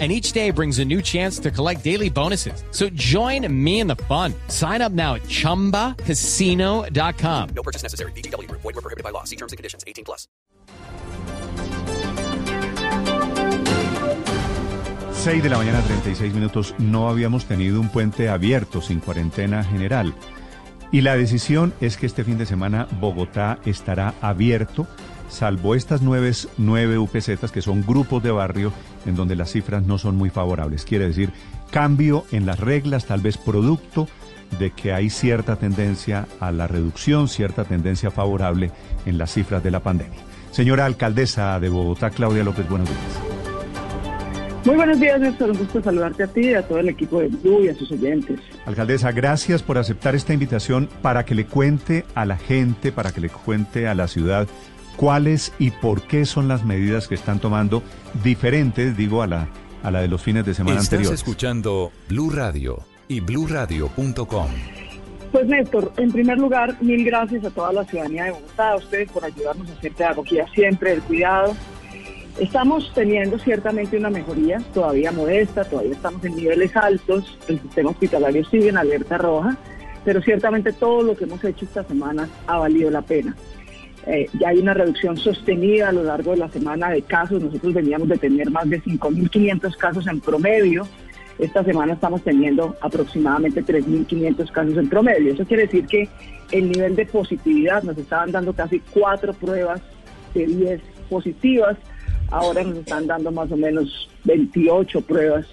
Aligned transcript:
and 0.00 0.10
each 0.10 0.32
day 0.32 0.50
brings 0.50 0.80
a 0.80 0.84
new 0.84 1.00
chance 1.00 1.38
to 1.38 1.52
collect 1.52 1.84
daily 1.84 2.10
bonuses. 2.10 2.64
So 2.72 2.88
join 2.94 3.46
me 3.64 3.78
in 3.78 3.86
the 3.86 3.94
fun. 3.94 4.34
Sign 4.48 4.82
up 4.82 4.90
now 4.90 5.14
at 5.14 5.22
ChumbaCasino.com. 5.22 7.48
No 7.54 7.62
purchase 7.62 7.84
necessary. 7.84 8.10
BGW. 8.16 8.50
Void 8.50 8.64
were 8.64 8.72
prohibited 8.72 9.04
by 9.04 9.10
law. 9.10 9.22
See 9.22 9.36
terms 9.36 9.52
and 9.52 9.56
conditions. 9.56 9.84
18 9.86 10.04
plus. 10.04 10.26
6 15.24 15.42
de 15.42 15.48
la 15.48 15.56
mañana, 15.56 15.80
36 15.80 16.34
minutos. 16.34 16.74
No 16.76 17.08
habíamos 17.08 17.46
tenido 17.46 17.80
un 17.80 17.88
puente 17.88 18.28
abierto 18.28 18.82
sin 18.82 19.00
cuarentena 19.00 19.64
general. 19.64 20.12
Y 20.92 21.00
la 21.00 21.16
decisión 21.16 21.72
es 21.80 21.96
que 21.96 22.04
este 22.04 22.24
fin 22.24 22.36
de 22.36 22.44
semana 22.44 22.86
Bogotá 23.00 23.58
estará 23.64 24.12
abierto 24.20 24.86
salvo 25.28 25.74
estas 25.74 26.02
nueve, 26.02 26.32
nueve 26.58 26.98
UPZ 26.98 27.50
que 27.52 27.62
son 27.62 27.82
grupos 27.82 28.22
de 28.22 28.30
barrio 28.30 28.72
en 29.06 29.16
donde 29.16 29.36
las 29.36 29.50
cifras 29.52 29.82
no 29.82 29.98
son 29.98 30.16
muy 30.16 30.30
favorables. 30.30 30.84
Quiere 30.84 31.06
decir, 31.06 31.30
cambio 31.70 32.24
en 32.32 32.46
las 32.46 32.60
reglas, 32.60 33.06
tal 33.06 33.20
vez 33.20 33.36
producto 33.36 34.08
de 34.58 34.70
que 34.70 34.92
hay 34.92 35.10
cierta 35.10 35.56
tendencia 35.56 36.26
a 36.40 36.52
la 36.52 36.66
reducción, 36.66 37.28
cierta 37.28 37.64
tendencia 37.64 38.10
favorable 38.10 38.70
en 39.06 39.18
las 39.18 39.32
cifras 39.32 39.62
de 39.62 39.70
la 39.70 39.80
pandemia. 39.80 40.20
Señora 40.50 40.84
alcaldesa 40.84 41.58
de 41.58 41.68
Bogotá, 41.68 42.10
Claudia 42.10 42.44
López, 42.44 42.68
buenos 42.68 42.88
días. 42.88 43.34
Muy 44.64 44.76
buenos 44.76 44.98
días, 44.98 45.20
Néstor. 45.20 45.50
Un 45.50 45.58
gusto 45.58 45.82
saludarte 45.82 46.22
a 46.22 46.26
ti 46.26 46.40
y 46.40 46.54
a 46.54 46.66
todo 46.66 46.78
el 46.78 46.88
equipo 46.88 47.20
de 47.20 47.28
Blue 47.28 47.64
y 47.64 47.68
a 47.68 47.74
sus 47.74 47.90
oyentes. 47.92 48.40
Alcaldesa, 48.64 49.12
gracias 49.12 49.62
por 49.62 49.76
aceptar 49.76 50.14
esta 50.14 50.32
invitación 50.32 50.88
para 51.02 51.26
que 51.26 51.34
le 51.34 51.44
cuente 51.44 52.06
a 52.14 52.24
la 52.24 52.38
gente, 52.38 52.90
para 52.90 53.12
que 53.12 53.20
le 53.20 53.28
cuente 53.28 53.88
a 53.88 53.94
la 53.94 54.08
ciudad 54.08 54.48
cuáles 54.96 55.52
y 55.58 55.70
por 55.70 56.02
qué 56.02 56.24
son 56.24 56.48
las 56.48 56.64
medidas 56.64 57.08
que 57.08 57.14
están 57.14 57.38
tomando 57.40 57.82
diferentes, 58.22 58.96
digo, 58.96 59.22
a 59.22 59.26
la, 59.26 59.48
a 59.82 59.90
la 59.90 60.00
de 60.00 60.08
los 60.08 60.22
fines 60.22 60.44
de 60.46 60.54
semana 60.54 60.80
Estás 60.80 60.92
anteriores. 60.94 61.20
escuchando 61.20 61.92
Blue 62.08 62.30
Radio 62.30 62.78
y 63.08 63.20
bluradio.com. 63.20 64.48
Pues 65.32 65.46
Néstor, 65.46 65.92
en 65.96 66.12
primer 66.12 66.38
lugar, 66.38 66.76
mil 66.80 67.04
gracias 67.04 67.44
a 67.44 67.50
toda 67.50 67.72
la 67.72 67.84
ciudadanía 67.84 68.24
de 68.24 68.30
Bogotá, 68.30 68.70
a 68.70 68.76
ustedes 68.76 69.10
por 69.10 69.24
ayudarnos 69.24 69.68
a 69.68 69.72
hacer 69.72 69.92
pedagogía 69.92 70.46
siempre, 70.54 70.92
el 70.92 71.02
cuidado. 71.02 71.56
Estamos 72.38 72.92
teniendo 72.94 73.38
ciertamente 73.38 73.96
una 73.96 74.10
mejoría, 74.10 74.58
todavía 74.72 75.12
modesta, 75.12 75.64
todavía 75.64 75.92
estamos 75.92 76.24
en 76.24 76.36
niveles 76.36 76.76
altos, 76.76 77.36
el 77.48 77.60
sistema 77.60 77.90
hospitalario 77.90 78.44
sigue 78.44 78.68
en 78.68 78.76
alerta 78.76 79.18
roja, 79.18 79.56
pero 80.04 80.20
ciertamente 80.22 80.72
todo 80.72 81.02
lo 81.02 81.16
que 81.16 81.24
hemos 81.24 81.42
hecho 81.44 81.64
esta 81.64 81.84
semana 81.84 82.28
ha 82.46 82.58
valido 82.58 82.90
la 82.90 83.02
pena. 83.02 83.36
Eh, 84.06 84.28
ya 84.38 84.48
hay 84.48 84.58
una 84.58 84.74
reducción 84.74 85.16
sostenida 85.16 85.88
a 85.88 85.92
lo 85.92 86.04
largo 86.04 86.32
de 86.32 86.38
la 86.38 86.48
semana 86.48 86.90
de 86.90 87.02
casos. 87.02 87.42
Nosotros 87.42 87.72
veníamos 87.72 88.08
de 88.08 88.18
tener 88.18 88.50
más 88.50 88.68
de 88.68 88.82
5.500 88.82 89.76
casos 89.76 90.06
en 90.06 90.20
promedio. 90.20 90.86
Esta 91.38 91.64
semana 91.64 91.94
estamos 91.94 92.22
teniendo 92.22 92.76
aproximadamente 92.80 93.64
3.500 93.64 94.50
casos 94.52 94.76
en 94.76 94.88
promedio. 94.88 95.32
Eso 95.32 95.44
quiere 95.44 95.64
decir 95.64 95.86
que 95.86 96.08
el 96.52 96.70
nivel 96.70 96.94
de 96.94 97.06
positividad 97.06 97.82
nos 97.82 97.98
estaban 97.98 98.30
dando 98.30 98.52
casi 98.52 98.80
cuatro 98.92 99.32
pruebas 99.32 99.80
de 100.34 100.46
10 100.46 100.80
positivas. 101.08 101.76
Ahora 102.30 102.62
nos 102.62 102.78
están 102.78 103.06
dando 103.06 103.32
más 103.32 103.50
o 103.50 103.56
menos 103.56 104.08
28 104.24 105.00
pruebas 105.00 105.46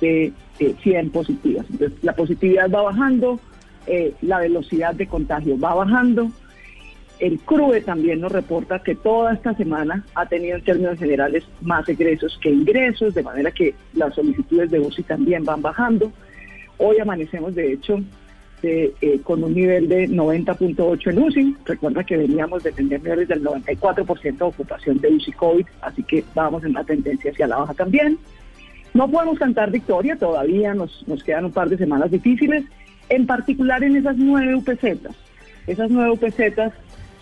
de, 0.00 0.32
100 0.58 1.10
positivas. 1.10 1.66
Entonces, 1.70 1.98
la 2.02 2.14
positividad 2.14 2.70
va 2.70 2.82
bajando, 2.82 3.38
eh, 3.86 4.14
la 4.22 4.38
velocidad 4.38 4.94
de 4.94 5.06
contagio 5.06 5.58
va 5.58 5.74
bajando. 5.74 6.30
El 7.18 7.40
CRUE 7.40 7.80
también 7.80 8.20
nos 8.20 8.30
reporta 8.30 8.80
que 8.80 8.94
toda 8.94 9.32
esta 9.32 9.54
semana 9.54 10.04
ha 10.14 10.26
tenido 10.26 10.56
en 10.56 10.64
términos 10.64 10.98
generales 10.98 11.44
más 11.62 11.88
egresos 11.88 12.38
que 12.42 12.50
ingresos, 12.50 13.14
de 13.14 13.22
manera 13.22 13.50
que 13.50 13.74
las 13.94 14.14
solicitudes 14.14 14.70
de 14.70 14.80
UCI 14.80 15.02
también 15.04 15.44
van 15.44 15.62
bajando. 15.62 16.12
Hoy 16.76 16.98
amanecemos, 16.98 17.54
de 17.54 17.72
hecho, 17.72 18.02
de, 18.60 18.92
eh, 19.00 19.20
con 19.22 19.42
un 19.42 19.54
nivel 19.54 19.88
de 19.88 20.08
90.8 20.08 21.10
en 21.10 21.18
UCI. 21.22 21.56
Recuerda 21.64 22.04
que 22.04 22.18
veníamos 22.18 22.62
de 22.62 22.72
tener 22.72 23.02
niveles 23.02 23.28
del 23.28 23.42
94% 23.42 24.36
de 24.36 24.44
ocupación 24.44 24.98
de 24.98 25.08
UCI 25.08 25.32
COVID, 25.32 25.66
así 25.80 26.02
que 26.02 26.22
vamos 26.34 26.64
en 26.64 26.70
una 26.70 26.84
tendencia 26.84 27.30
hacia 27.30 27.46
la 27.46 27.56
baja 27.56 27.72
también. 27.72 28.18
No 28.92 29.10
podemos 29.10 29.38
cantar 29.38 29.70
victoria, 29.70 30.16
todavía 30.16 30.74
nos, 30.74 31.06
nos 31.08 31.24
quedan 31.24 31.46
un 31.46 31.52
par 31.52 31.70
de 31.70 31.78
semanas 31.78 32.10
difíciles, 32.10 32.64
en 33.08 33.26
particular 33.26 33.82
en 33.82 33.96
esas 33.96 34.18
nueve 34.18 34.54
UPZ. 34.54 34.84
Esas 35.66 35.90
nueve 35.90 36.12
UPZ 36.12 36.72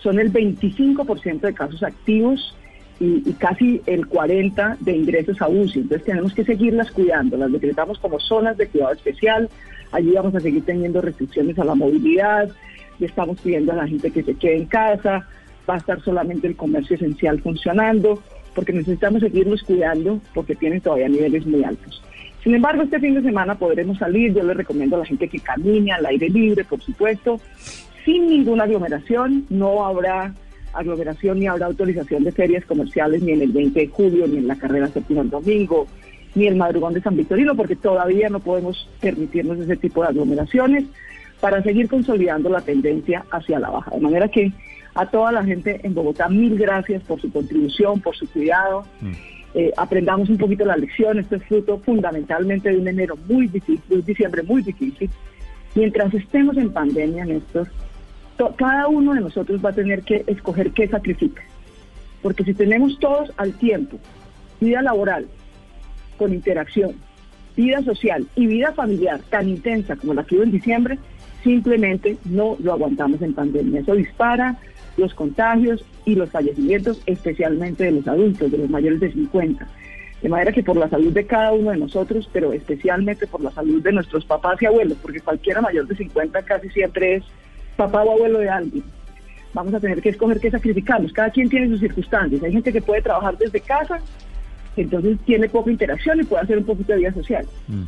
son 0.04 0.20
el 0.20 0.30
25% 0.30 1.40
de 1.40 1.54
casos 1.54 1.82
activos 1.82 2.54
y, 3.00 3.32
casi 3.32 3.80
el 3.86 4.06
40% 4.06 4.78
de 4.78 4.96
ingresos 4.96 5.40
a 5.40 5.48
UCI. 5.48 5.80
Entonces 5.80 6.04
tenemos 6.04 6.34
que 6.34 6.44
seguirlas 6.44 6.90
cuidando. 6.92 7.38
Las 7.38 7.50
decretamos 7.50 7.98
como 7.98 8.20
zonas 8.20 8.56
de 8.58 8.68
cuidado 8.68 8.92
especial. 8.92 9.48
Allí 9.90 10.12
vamos 10.12 10.34
a 10.34 10.40
seguir 10.40 10.62
teniendo 10.64 11.00
restricciones 11.00 11.58
a 11.58 11.64
la 11.64 11.74
movilidad. 11.74 12.50
Le 12.98 13.06
estamos 13.06 13.40
pidiendo 13.40 13.72
a 13.72 13.76
la 13.76 13.88
gente 13.88 14.10
que 14.10 14.22
se 14.22 14.34
quede 14.34 14.58
en 14.58 14.66
casa. 14.66 15.26
Va 15.68 15.74
a 15.74 15.78
estar 15.78 16.00
solamente 16.02 16.46
el 16.46 16.54
comercio 16.54 16.96
esencial 16.96 17.40
funcionando 17.40 18.22
porque 18.54 18.72
necesitamos 18.72 19.22
seguirlos 19.22 19.62
cuidando 19.62 20.20
porque 20.34 20.54
tienen 20.54 20.80
todavía 20.80 21.08
niveles 21.08 21.46
muy 21.46 21.64
altos. 21.64 22.02
Sin 22.44 22.54
embargo, 22.54 22.82
este 22.82 23.00
fin 23.00 23.14
de 23.14 23.22
semana 23.22 23.54
podremos 23.54 23.96
salir. 23.96 24.34
Yo 24.34 24.42
les 24.42 24.56
recomiendo 24.56 24.96
a 24.96 24.98
la 24.98 25.06
gente 25.06 25.28
que 25.28 25.40
camine 25.40 25.92
al 25.92 26.04
aire 26.04 26.28
libre, 26.28 26.62
por 26.62 26.80
supuesto, 26.82 27.40
sin 28.04 28.26
ninguna 28.28 28.64
aglomeración. 28.64 29.46
No 29.50 29.84
habrá 29.84 30.34
aglomeración 30.72 31.38
ni 31.38 31.46
habrá 31.46 31.66
autorización 31.66 32.24
de 32.24 32.32
ferias 32.32 32.64
comerciales 32.64 33.22
ni 33.22 33.32
en 33.32 33.42
el 33.42 33.52
20 33.52 33.80
de 33.80 33.88
julio, 33.88 34.26
ni 34.26 34.38
en 34.38 34.48
la 34.48 34.56
carrera 34.56 34.88
séptima 34.88 35.22
el 35.22 35.30
domingo, 35.30 35.86
ni 36.34 36.46
el 36.46 36.56
madrugón 36.56 36.94
de 36.94 37.00
San 37.00 37.16
Victorino, 37.16 37.54
porque 37.54 37.76
todavía 37.76 38.28
no 38.28 38.40
podemos 38.40 38.88
permitirnos 39.00 39.58
ese 39.58 39.76
tipo 39.76 40.02
de 40.02 40.08
aglomeraciones 40.08 40.84
para 41.40 41.62
seguir 41.62 41.88
consolidando 41.88 42.48
la 42.48 42.60
tendencia 42.60 43.24
hacia 43.30 43.58
la 43.58 43.70
baja. 43.70 43.90
De 43.90 44.00
manera 44.00 44.28
que 44.28 44.52
a 44.94 45.06
toda 45.06 45.32
la 45.32 45.44
gente 45.44 45.80
en 45.82 45.94
Bogotá, 45.94 46.28
mil 46.28 46.56
gracias 46.56 47.02
por 47.02 47.20
su 47.20 47.30
contribución, 47.30 48.00
por 48.00 48.16
su 48.16 48.28
cuidado. 48.30 48.84
Mm. 49.00 49.12
Eh, 49.54 49.72
aprendamos 49.76 50.28
un 50.28 50.38
poquito 50.38 50.64
la 50.64 50.76
lección. 50.76 51.18
Esto 51.18 51.36
es 51.36 51.44
fruto 51.44 51.78
fundamentalmente 51.78 52.70
de 52.70 52.78
un 52.78 52.88
enero 52.88 53.16
muy 53.28 53.46
difícil, 53.48 53.80
un 53.90 54.04
diciembre 54.04 54.42
muy 54.42 54.62
difícil. 54.62 55.10
Mientras 55.74 56.14
estemos 56.14 56.56
en 56.56 56.72
pandemia, 56.72 57.24
Néstor, 57.24 57.68
cada 58.56 58.88
uno 58.88 59.14
de 59.14 59.20
nosotros 59.20 59.64
va 59.64 59.70
a 59.70 59.74
tener 59.74 60.02
que 60.02 60.24
escoger 60.26 60.72
qué 60.72 60.88
sacrifica. 60.88 61.42
Porque 62.22 62.44
si 62.44 62.54
tenemos 62.54 62.98
todos 62.98 63.32
al 63.36 63.52
tiempo, 63.54 63.98
vida 64.60 64.82
laboral, 64.82 65.26
con 66.16 66.32
interacción, 66.32 66.94
vida 67.56 67.82
social 67.82 68.26
y 68.34 68.46
vida 68.46 68.72
familiar 68.72 69.20
tan 69.30 69.48
intensa 69.48 69.96
como 69.96 70.14
la 70.14 70.24
que 70.24 70.36
hubo 70.36 70.44
en 70.44 70.52
diciembre, 70.52 70.98
simplemente 71.42 72.16
no 72.24 72.56
lo 72.60 72.72
aguantamos 72.72 73.20
en 73.22 73.34
pandemia. 73.34 73.80
Eso 73.80 73.94
dispara 73.94 74.56
los 74.96 75.14
contagios 75.14 75.84
y 76.04 76.14
los 76.14 76.30
fallecimientos, 76.30 77.02
especialmente 77.06 77.84
de 77.84 77.92
los 77.92 78.08
adultos, 78.08 78.50
de 78.50 78.58
los 78.58 78.70
mayores 78.70 79.00
de 79.00 79.12
50. 79.12 79.66
De 80.22 80.28
manera 80.28 80.52
que 80.52 80.62
por 80.62 80.76
la 80.76 80.88
salud 80.88 81.12
de 81.12 81.26
cada 81.26 81.52
uno 81.52 81.70
de 81.70 81.76
nosotros, 81.76 82.28
pero 82.32 82.52
especialmente 82.52 83.26
por 83.26 83.42
la 83.42 83.50
salud 83.50 83.82
de 83.82 83.92
nuestros 83.92 84.24
papás 84.24 84.60
y 84.62 84.66
abuelos, 84.66 84.96
porque 85.02 85.20
cualquiera 85.20 85.60
mayor 85.60 85.86
de 85.86 85.96
50 85.96 86.42
casi 86.42 86.70
siempre 86.70 87.16
es 87.16 87.24
papá 87.76 88.02
o 88.02 88.12
abuelo 88.12 88.38
de 88.40 88.48
alguien. 88.48 88.84
Vamos 89.52 89.72
a 89.74 89.80
tener 89.80 90.02
que 90.02 90.08
escoger 90.08 90.40
qué 90.40 90.50
sacrificarnos. 90.50 91.12
Cada 91.12 91.30
quien 91.30 91.48
tiene 91.48 91.68
sus 91.68 91.80
circunstancias. 91.80 92.42
Hay 92.42 92.52
gente 92.52 92.72
que 92.72 92.82
puede 92.82 93.02
trabajar 93.02 93.38
desde 93.38 93.60
casa, 93.60 94.00
entonces 94.76 95.18
tiene 95.24 95.48
poca 95.48 95.70
interacción 95.70 96.20
y 96.20 96.24
puede 96.24 96.42
hacer 96.42 96.58
un 96.58 96.64
poquito 96.64 96.92
de 96.92 96.98
vida 96.98 97.12
social. 97.12 97.46
Mm. 97.68 97.82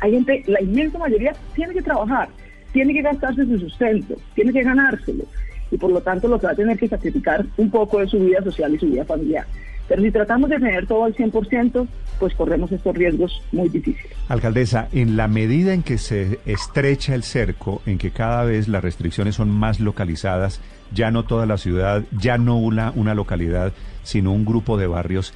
Hay 0.00 0.12
gente, 0.12 0.44
la 0.46 0.62
inmensa 0.62 0.98
mayoría 0.98 1.34
tiene 1.54 1.74
que 1.74 1.82
trabajar, 1.82 2.28
tiene 2.72 2.92
que 2.92 3.02
gastarse 3.02 3.44
su 3.46 3.58
sustento, 3.58 4.14
tiene 4.34 4.52
que 4.52 4.62
ganárselo. 4.62 5.24
Y 5.70 5.78
por 5.78 5.90
lo 5.90 6.00
tanto 6.00 6.28
lo 6.28 6.38
que 6.38 6.46
va 6.46 6.52
a 6.52 6.56
tener 6.56 6.78
que 6.78 6.88
sacrificar 6.88 7.44
un 7.56 7.70
poco 7.70 8.00
de 8.00 8.06
su 8.06 8.18
vida 8.18 8.42
social 8.42 8.74
y 8.74 8.78
su 8.78 8.86
vida 8.86 9.04
familiar. 9.04 9.46
Pero 9.88 10.02
si 10.02 10.10
tratamos 10.10 10.50
de 10.50 10.56
tener 10.56 10.86
todo 10.86 11.04
al 11.04 11.14
100%, 11.14 11.88
pues 12.20 12.34
corremos 12.34 12.70
estos 12.70 12.94
riesgos 12.94 13.42
muy 13.52 13.68
difíciles. 13.70 14.12
Alcaldesa, 14.28 14.88
en 14.92 15.16
la 15.16 15.28
medida 15.28 15.72
en 15.72 15.82
que 15.82 15.96
se 15.96 16.38
estrecha 16.44 17.14
el 17.14 17.22
cerco, 17.22 17.80
en 17.86 17.96
que 17.96 18.10
cada 18.10 18.44
vez 18.44 18.68
las 18.68 18.82
restricciones 18.82 19.36
son 19.36 19.50
más 19.50 19.80
localizadas, 19.80 20.60
ya 20.92 21.10
no 21.10 21.24
toda 21.24 21.46
la 21.46 21.56
ciudad, 21.56 22.04
ya 22.12 22.36
no 22.36 22.58
una, 22.58 22.92
una 22.94 23.14
localidad, 23.14 23.72
sino 24.02 24.32
un 24.32 24.44
grupo 24.44 24.76
de 24.76 24.86
barrios, 24.86 25.32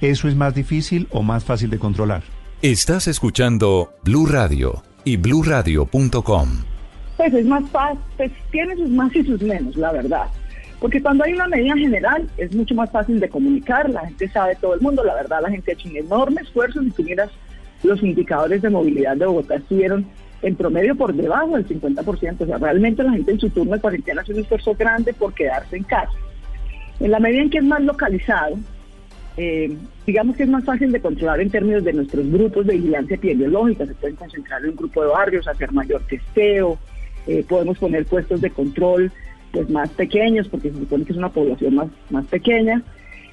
¿eso 0.00 0.26
es 0.26 0.34
más 0.34 0.54
difícil 0.54 1.06
o 1.10 1.22
más 1.22 1.44
fácil 1.44 1.70
de 1.70 1.78
controlar? 1.78 2.24
Estás 2.60 3.06
escuchando 3.06 3.92
Blue 4.04 4.26
Radio 4.26 4.82
y 5.04 5.16
bluradio.com. 5.16 6.48
Pues 7.16 7.34
es 7.34 7.46
más 7.46 7.68
fácil, 7.70 8.00
pues 8.16 8.32
tiene 8.50 8.74
sus 8.74 8.88
más 8.90 9.14
y 9.14 9.22
sus 9.22 9.40
menos, 9.42 9.76
la 9.76 9.92
verdad 9.92 10.26
Porque 10.82 11.00
cuando 11.00 11.22
hay 11.22 11.32
una 11.32 11.46
medida 11.46 11.76
general 11.76 12.28
es 12.36 12.52
mucho 12.56 12.74
más 12.74 12.90
fácil 12.90 13.20
de 13.20 13.28
comunicar, 13.28 13.88
la 13.88 14.04
gente 14.04 14.28
sabe, 14.28 14.56
todo 14.56 14.74
el 14.74 14.80
mundo, 14.80 15.04
la 15.04 15.14
verdad 15.14 15.40
la 15.40 15.48
gente 15.48 15.70
ha 15.70 15.74
hecho 15.74 15.88
un 15.88 15.96
enorme 15.96 16.42
esfuerzo, 16.42 16.82
si 16.82 16.90
tú 16.90 17.04
miras 17.04 17.30
los 17.84 18.02
indicadores 18.02 18.62
de 18.62 18.68
movilidad 18.68 19.16
de 19.16 19.26
Bogotá 19.26 19.54
estuvieron 19.54 20.04
en 20.42 20.56
promedio 20.56 20.96
por 20.96 21.14
debajo 21.14 21.56
del 21.56 21.68
50%, 21.68 22.40
o 22.40 22.46
sea, 22.46 22.58
realmente 22.58 23.04
la 23.04 23.12
gente 23.12 23.30
en 23.30 23.38
su 23.38 23.48
turno 23.50 23.74
de 23.74 23.80
cuarentena 23.80 24.22
hace 24.22 24.32
un 24.32 24.40
esfuerzo 24.40 24.74
grande 24.74 25.12
por 25.14 25.32
quedarse 25.34 25.76
en 25.76 25.84
casa. 25.84 26.10
En 26.98 27.12
la 27.12 27.20
medida 27.20 27.42
en 27.42 27.50
que 27.50 27.58
es 27.58 27.64
más 27.64 27.82
localizado, 27.82 28.58
eh, 29.36 29.76
digamos 30.04 30.34
que 30.34 30.42
es 30.42 30.48
más 30.48 30.64
fácil 30.64 30.90
de 30.90 31.00
controlar 31.00 31.40
en 31.40 31.50
términos 31.50 31.84
de 31.84 31.92
nuestros 31.92 32.28
grupos 32.28 32.66
de 32.66 32.74
vigilancia 32.74 33.14
epidemiológica, 33.14 33.86
se 33.86 33.94
pueden 33.94 34.16
concentrar 34.16 34.64
en 34.64 34.70
un 34.70 34.76
grupo 34.76 35.02
de 35.02 35.10
barrios, 35.10 35.46
hacer 35.46 35.70
mayor 35.70 36.02
testeo, 36.08 36.76
eh, 37.28 37.44
podemos 37.48 37.78
poner 37.78 38.04
puestos 38.04 38.40
de 38.40 38.50
control 38.50 39.12
pues 39.52 39.68
más 39.70 39.90
pequeños, 39.90 40.48
porque 40.48 40.70
se 40.70 40.78
supone 40.78 41.04
que 41.04 41.12
es 41.12 41.18
una 41.18 41.28
población 41.28 41.74
más, 41.74 41.88
más 42.10 42.26
pequeña. 42.26 42.82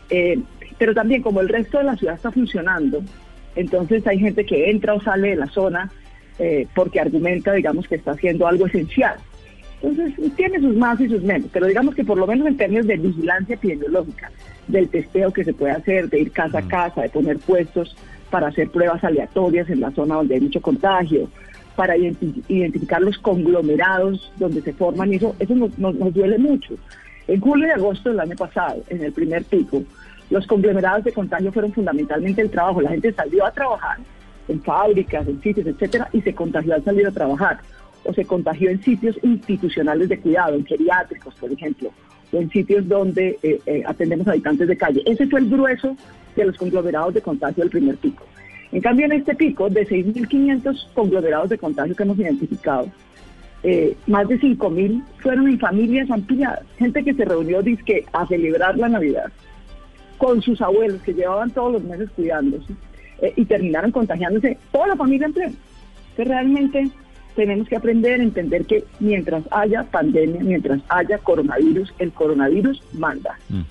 Eh, 0.10 0.40
pero 0.78 0.94
también 0.94 1.22
como 1.22 1.42
el 1.42 1.50
resto 1.50 1.78
de 1.78 1.86
la 1.86 1.96
ciudad 1.96 2.16
está 2.16 2.32
funcionando, 2.32 3.02
entonces 3.56 4.06
hay 4.08 4.20
gente 4.20 4.46
que 4.46 4.70
entra 4.70 4.94
o 4.94 5.02
sale 5.02 5.30
de 5.30 5.36
la 5.36 5.48
zona 5.48 5.92
eh, 6.40 6.68
porque 6.74 7.00
argumenta, 7.00 7.52
digamos, 7.54 7.88
que 7.88 7.96
está 7.96 8.12
haciendo 8.12 8.48
algo 8.48 8.68
esencial. 8.68 9.16
Entonces 9.82 10.36
tiene 10.36 10.60
sus 10.60 10.76
más 10.76 11.00
y 11.00 11.08
sus 11.08 11.22
menos, 11.24 11.50
pero 11.54 11.68
digamos 11.68 11.96
que 11.96 12.04
por 12.04 12.18
lo 12.18 12.28
menos 12.28 12.48
en 12.48 12.58
términos 12.58 12.88
de 12.88 12.98
vigilancia 12.98 13.56
epidemiológica, 13.56 14.32
del 14.68 14.90
testeo 14.90 15.32
que 15.32 15.44
se 15.44 15.54
puede 15.54 15.74
hacer, 15.74 16.10
de 16.10 16.20
ir 16.20 16.32
casa 16.32 16.60
a 16.60 16.68
casa, 16.68 17.02
de 17.02 17.10
poner 17.10 17.40
puestos 17.40 17.96
para 18.30 18.48
hacer 18.48 18.70
pruebas 18.70 19.04
aleatorias 19.04 19.70
en 19.70 19.80
la 19.80 19.92
zona 19.92 20.16
donde 20.16 20.36
hay 20.36 20.42
mucho 20.42 20.62
contagio, 20.62 21.30
para 21.80 21.96
identificar 21.96 23.02
los 23.02 23.18
conglomerados 23.20 24.34
donde 24.36 24.62
se 24.62 24.74
forman 24.74 25.14
y 25.14 25.16
eso, 25.16 25.34
eso 25.40 25.56
nos, 25.56 25.80
nos, 25.80 26.14
duele 26.14 26.38
mucho. 26.38 26.74
En 27.26 27.40
julio 27.40 27.68
y 27.68 27.70
agosto 27.70 28.10
del 28.10 28.20
año 28.20 28.36
pasado, 28.36 28.84
en 28.90 29.02
el 29.02 29.14
primer 29.14 29.46
pico, 29.46 29.82
los 30.30 30.46
conglomerados 30.46 31.06
de 31.06 31.14
contagio 31.14 31.54
fueron 31.54 31.72
fundamentalmente 31.72 32.42
el 32.42 32.50
trabajo. 32.50 32.82
La 32.82 32.90
gente 32.90 33.14
salió 33.14 33.46
a 33.46 33.52
trabajar 33.52 33.98
en 34.50 34.62
fábricas, 34.62 35.26
en 35.26 35.42
sitios, 35.42 35.68
etcétera, 35.68 36.10
y 36.12 36.20
se 36.20 36.36
contagió 36.36 36.76
al 36.76 36.84
salir 36.84 37.08
a 37.08 37.12
trabajar. 37.12 37.60
O 38.04 38.14
se 38.14 38.26
contagió 38.26 38.70
en 38.70 38.84
sitios 38.84 39.18
institucionales 39.24 40.10
de 40.10 40.20
cuidado, 40.20 40.56
en 40.56 40.66
geriátricos, 40.66 41.34
por 41.36 41.50
ejemplo, 41.50 41.94
o 42.34 42.38
en 42.42 42.50
sitios 42.50 42.90
donde 42.90 43.40
eh, 43.42 43.62
eh, 43.66 43.84
atendemos 43.86 44.28
habitantes 44.28 44.68
de 44.68 44.76
calle. 44.76 45.02
Ese 45.06 45.28
fue 45.28 45.40
el 45.40 45.50
grueso 45.50 45.96
de 46.36 46.44
los 46.44 46.58
conglomerados 46.58 47.14
de 47.14 47.22
contagio 47.22 47.64
del 47.64 47.72
primer 47.72 47.96
pico. 47.96 48.26
En 48.72 48.82
cambio, 48.82 49.06
en 49.06 49.14
este 49.14 49.36
pico 49.36 49.70
de 49.70 49.88
6.500 49.88 50.94
conglomerados 50.94 51.50
de 51.50 51.58
contagio 51.58 51.96
que 51.96 52.04
hemos 52.04 52.20
identificado, 52.20 52.88
eh, 53.64 53.98
más 54.08 54.28
de 54.28 54.40
5.000 54.40 55.04
fueron 55.22 55.48
en 55.48 55.60
familias 55.60 56.10
ampliadas, 56.12 56.64
gente 56.78 57.04
que 57.04 57.14
se 57.14 57.26
reunió 57.26 57.62
dizque, 57.62 58.06
a 58.14 58.26
celebrar 58.28 58.78
la 58.78 58.90
Navidad 58.90 59.32
con 60.18 60.42
sus 60.42 60.62
abuelos 60.62 61.02
que 61.02 61.14
llevaban 61.14 61.50
todos 61.52 61.74
los 61.74 61.84
meses 61.84 62.10
cuidándose 62.12 62.74
eh, 63.22 63.34
y 63.36 63.46
terminaron 63.46 63.92
contagiándose 63.92 64.58
toda 64.72 64.88
la 64.88 64.96
familia 64.96 65.28
en 65.28 65.34
pleno. 65.34 65.56
Entonces 66.12 66.28
realmente 66.28 66.90
tenemos 67.36 67.68
que 67.68 67.78
aprender 67.78 68.20
a 68.20 68.24
entender 68.24 68.66
que 68.66 68.84
mientras 69.00 69.44
haya 69.52 69.84
pandemia, 69.84 70.42
mientras 70.42 70.82
haya 70.90 71.18
coronavirus, 71.18 71.94
el 72.00 72.12
coronavirus 72.12 72.84
manda. 72.94 73.38
Mm. 73.50 73.62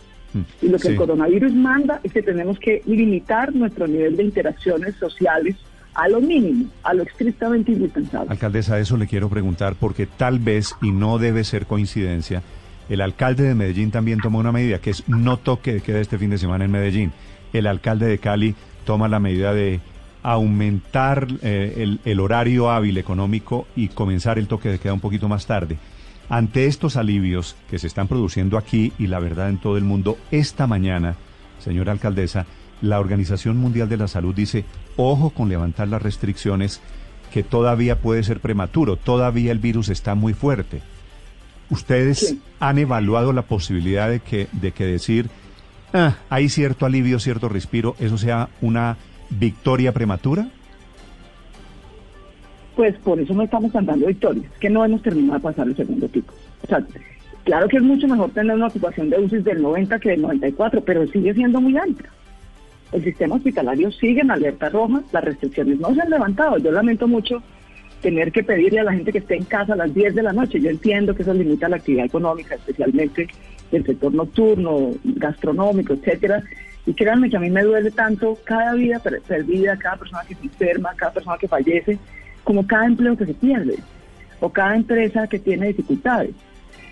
Y 0.62 0.69
lo 0.69 0.79
que 0.79 0.88
el 0.88 0.96
coronavirus 0.96 1.52
manda 1.55 2.00
es 2.02 2.12
que 2.12 2.23
tenemos 2.23 2.58
que 2.58 2.82
limitar 2.87 3.55
nuestro 3.55 3.87
nivel 3.87 4.17
de 4.17 4.25
interacciones 4.25 4.94
sociales 4.96 5.56
a 5.94 6.08
lo 6.08 6.20
mínimo, 6.20 6.67
a 6.82 6.94
lo 6.94 7.02
estrictamente 7.02 7.73
indispensable. 7.73 8.31
Alcaldesa, 8.31 8.79
eso 8.79 8.96
le 8.96 9.06
quiero 9.06 9.29
preguntar 9.29 9.75
porque 9.75 10.06
tal 10.06 10.38
vez, 10.38 10.75
y 10.81 10.93
no 10.93 11.19
debe 11.19 11.43
ser 11.44 11.67
coincidencia, 11.67 12.43
el 12.88 13.00
alcalde 13.00 13.43
de 13.43 13.55
Medellín 13.55 13.90
también 13.90 14.20
toma 14.20 14.38
una 14.38 14.52
medida 14.52 14.79
que 14.79 14.90
es 14.90 15.08
no 15.08 15.37
toque 15.38 15.75
de 15.75 15.81
queda 15.81 16.00
este 16.00 16.19
fin 16.19 16.31
de 16.31 16.38
semana 16.38 16.64
en 16.64 16.70
Medellín. 16.70 17.12
El 17.52 17.67
alcalde 17.67 18.06
de 18.06 18.19
Cali 18.19 18.55
toma 18.85 19.08
la 19.08 19.19
medida 19.19 19.52
de 19.52 19.81
aumentar 20.23 21.26
eh, 21.43 21.75
el, 21.79 22.00
el 22.05 22.20
horario 22.20 22.70
hábil 22.70 22.96
económico 22.99 23.67
y 23.76 23.88
comenzar 23.88 24.38
el 24.38 24.46
toque 24.46 24.69
de 24.69 24.79
queda 24.79 24.94
un 24.94 25.00
poquito 25.00 25.29
más 25.29 25.46
tarde. 25.46 25.79
Ante 26.28 26.66
estos 26.66 26.96
alivios 26.96 27.56
que 27.70 27.78
se 27.78 27.86
están 27.86 28.06
produciendo 28.06 28.58
aquí 28.58 28.92
y 28.98 29.06
la 29.06 29.19
verdad 29.19 29.48
en 29.48 29.58
todo 29.58 29.78
el 29.78 29.84
mundo, 29.84 30.19
esta 30.30 30.66
mañana, 30.66 31.16
señora 31.58 31.92
alcaldesa, 31.92 32.46
la 32.82 33.00
Organización 33.00 33.56
Mundial 33.56 33.88
de 33.88 33.96
la 33.96 34.08
Salud 34.08 34.34
dice, 34.34 34.64
ojo 34.96 35.30
con 35.30 35.48
levantar 35.48 35.88
las 35.88 36.02
restricciones, 36.02 36.80
que 37.32 37.42
todavía 37.42 38.00
puede 38.00 38.22
ser 38.22 38.40
prematuro, 38.40 38.96
todavía 38.96 39.52
el 39.52 39.58
virus 39.58 39.88
está 39.88 40.14
muy 40.14 40.34
fuerte. 40.34 40.82
¿Ustedes 41.70 42.36
han 42.60 42.78
evaluado 42.78 43.32
la 43.32 43.42
posibilidad 43.42 44.08
de 44.08 44.20
que, 44.20 44.48
de 44.52 44.72
que 44.72 44.84
decir, 44.84 45.30
ah, 45.92 46.16
hay 46.30 46.48
cierto 46.48 46.86
alivio, 46.86 47.20
cierto 47.20 47.48
respiro, 47.48 47.96
eso 47.98 48.19
sea 48.19 48.48
una 48.60 48.96
victoria 49.30 49.92
prematura? 49.92 50.48
Pues 52.78 52.94
por 52.98 53.19
eso 53.19 53.34
no 53.34 53.42
estamos 53.42 53.72
cantando 53.72 54.06
victorias, 54.06 54.46
que 54.60 54.70
no 54.70 54.84
hemos 54.84 55.02
terminado 55.02 55.34
de 55.34 55.40
pasar 55.40 55.66
el 55.66 55.75
segundo 55.75 56.06
pico. 56.06 56.32
O 56.62 56.66
sea, 56.69 56.80
claro 57.42 57.66
que 57.66 57.78
es 57.78 57.82
mucho 57.82 58.06
mejor 58.06 58.30
tener 58.30 58.54
una 58.54 58.69
ocupación 58.69 59.10
de 59.10 59.19
UCI 59.19 59.38
del 59.38 59.62
90 59.62 59.98
que 59.98 60.10
del 60.10 60.22
94, 60.22 60.80
pero 60.82 61.04
sigue 61.08 61.34
siendo 61.34 61.60
muy 61.60 61.76
alta. 61.76 62.04
El 62.92 63.02
sistema 63.02 63.34
hospitalario 63.34 63.90
sigue 63.90 64.20
en 64.20 64.30
alerta 64.30 64.69
roja, 64.69 65.02
las 65.10 65.25
restricciones 65.25 65.80
no 65.80 65.92
se 65.92 66.02
han 66.02 66.10
levantado. 66.10 66.58
Yo 66.58 66.70
lamento 66.70 67.08
mucho 67.08 67.42
tener 68.00 68.30
que 68.30 68.44
pedirle 68.44 68.78
a 68.78 68.84
la 68.84 68.92
gente 68.92 69.10
que 69.10 69.19
esté 69.19 69.34
en 69.34 69.42
casa 69.42 69.72
a 69.72 69.76
las 69.76 69.92
10 69.92 70.14
de 70.14 70.22
la 70.22 70.32
noche. 70.32 70.60
Yo 70.60 70.70
entiendo 70.70 71.16
que 71.16 71.22
eso 71.22 71.34
limita 71.34 71.69
la 71.69 71.78
actividad 71.78 72.06
económica, 72.06 72.54
especialmente 72.54 73.26
del 73.72 73.84
sector 73.84 74.14
nocturno, 74.14 74.92
gastronómico, 75.02 75.94
etcétera. 75.94 76.44
Y 76.86 76.94
créanme 76.94 77.28
que 77.28 77.38
a 77.38 77.40
mí 77.40 77.50
me 77.50 77.64
duele 77.64 77.90
tanto 77.90 78.38
cada 78.44 78.75
vida 78.75 79.02
perdida, 79.26 79.76
cada 79.76 79.96
persona 79.96 80.22
que 80.28 80.36
se 80.36 80.44
enferma, 80.44 80.94
cada 80.94 81.12
persona 81.12 81.36
que 81.38 81.48
fallece, 81.48 81.98
como 82.48 82.66
cada 82.66 82.86
empleo 82.86 83.14
que 83.14 83.26
se 83.26 83.34
pierde 83.34 83.76
o 84.40 84.48
cada 84.48 84.74
empresa 84.74 85.26
que 85.26 85.38
tiene 85.38 85.66
dificultades. 85.66 86.30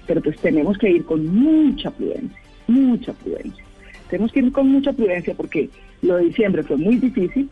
Pero 0.06 0.20
pues 0.20 0.36
tenemos 0.36 0.76
que 0.76 0.90
ir 0.90 1.06
con 1.06 1.26
mucha 1.26 1.90
prudencia, 1.90 2.38
mucha 2.66 3.14
prudencia. 3.14 3.64
Tenemos 4.10 4.32
que 4.32 4.40
ir 4.40 4.52
con 4.52 4.68
mucha 4.68 4.92
prudencia 4.92 5.32
porque 5.32 5.70
lo 6.02 6.16
de 6.16 6.24
diciembre 6.24 6.62
fue 6.62 6.76
muy 6.76 6.96
difícil, 6.96 7.48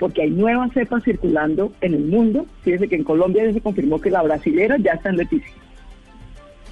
porque 0.00 0.22
hay 0.22 0.30
nuevas 0.30 0.72
cepas 0.72 1.04
circulando 1.04 1.72
en 1.80 1.94
el 1.94 2.02
mundo. 2.06 2.44
Fíjense 2.62 2.88
que 2.88 2.96
en 2.96 3.04
Colombia 3.04 3.44
ya 3.44 3.52
se 3.52 3.60
confirmó 3.60 4.00
que 4.00 4.10
la 4.10 4.22
brasilera 4.22 4.76
ya 4.78 4.94
está 4.94 5.10
en 5.10 5.18
Leticia. 5.18 5.54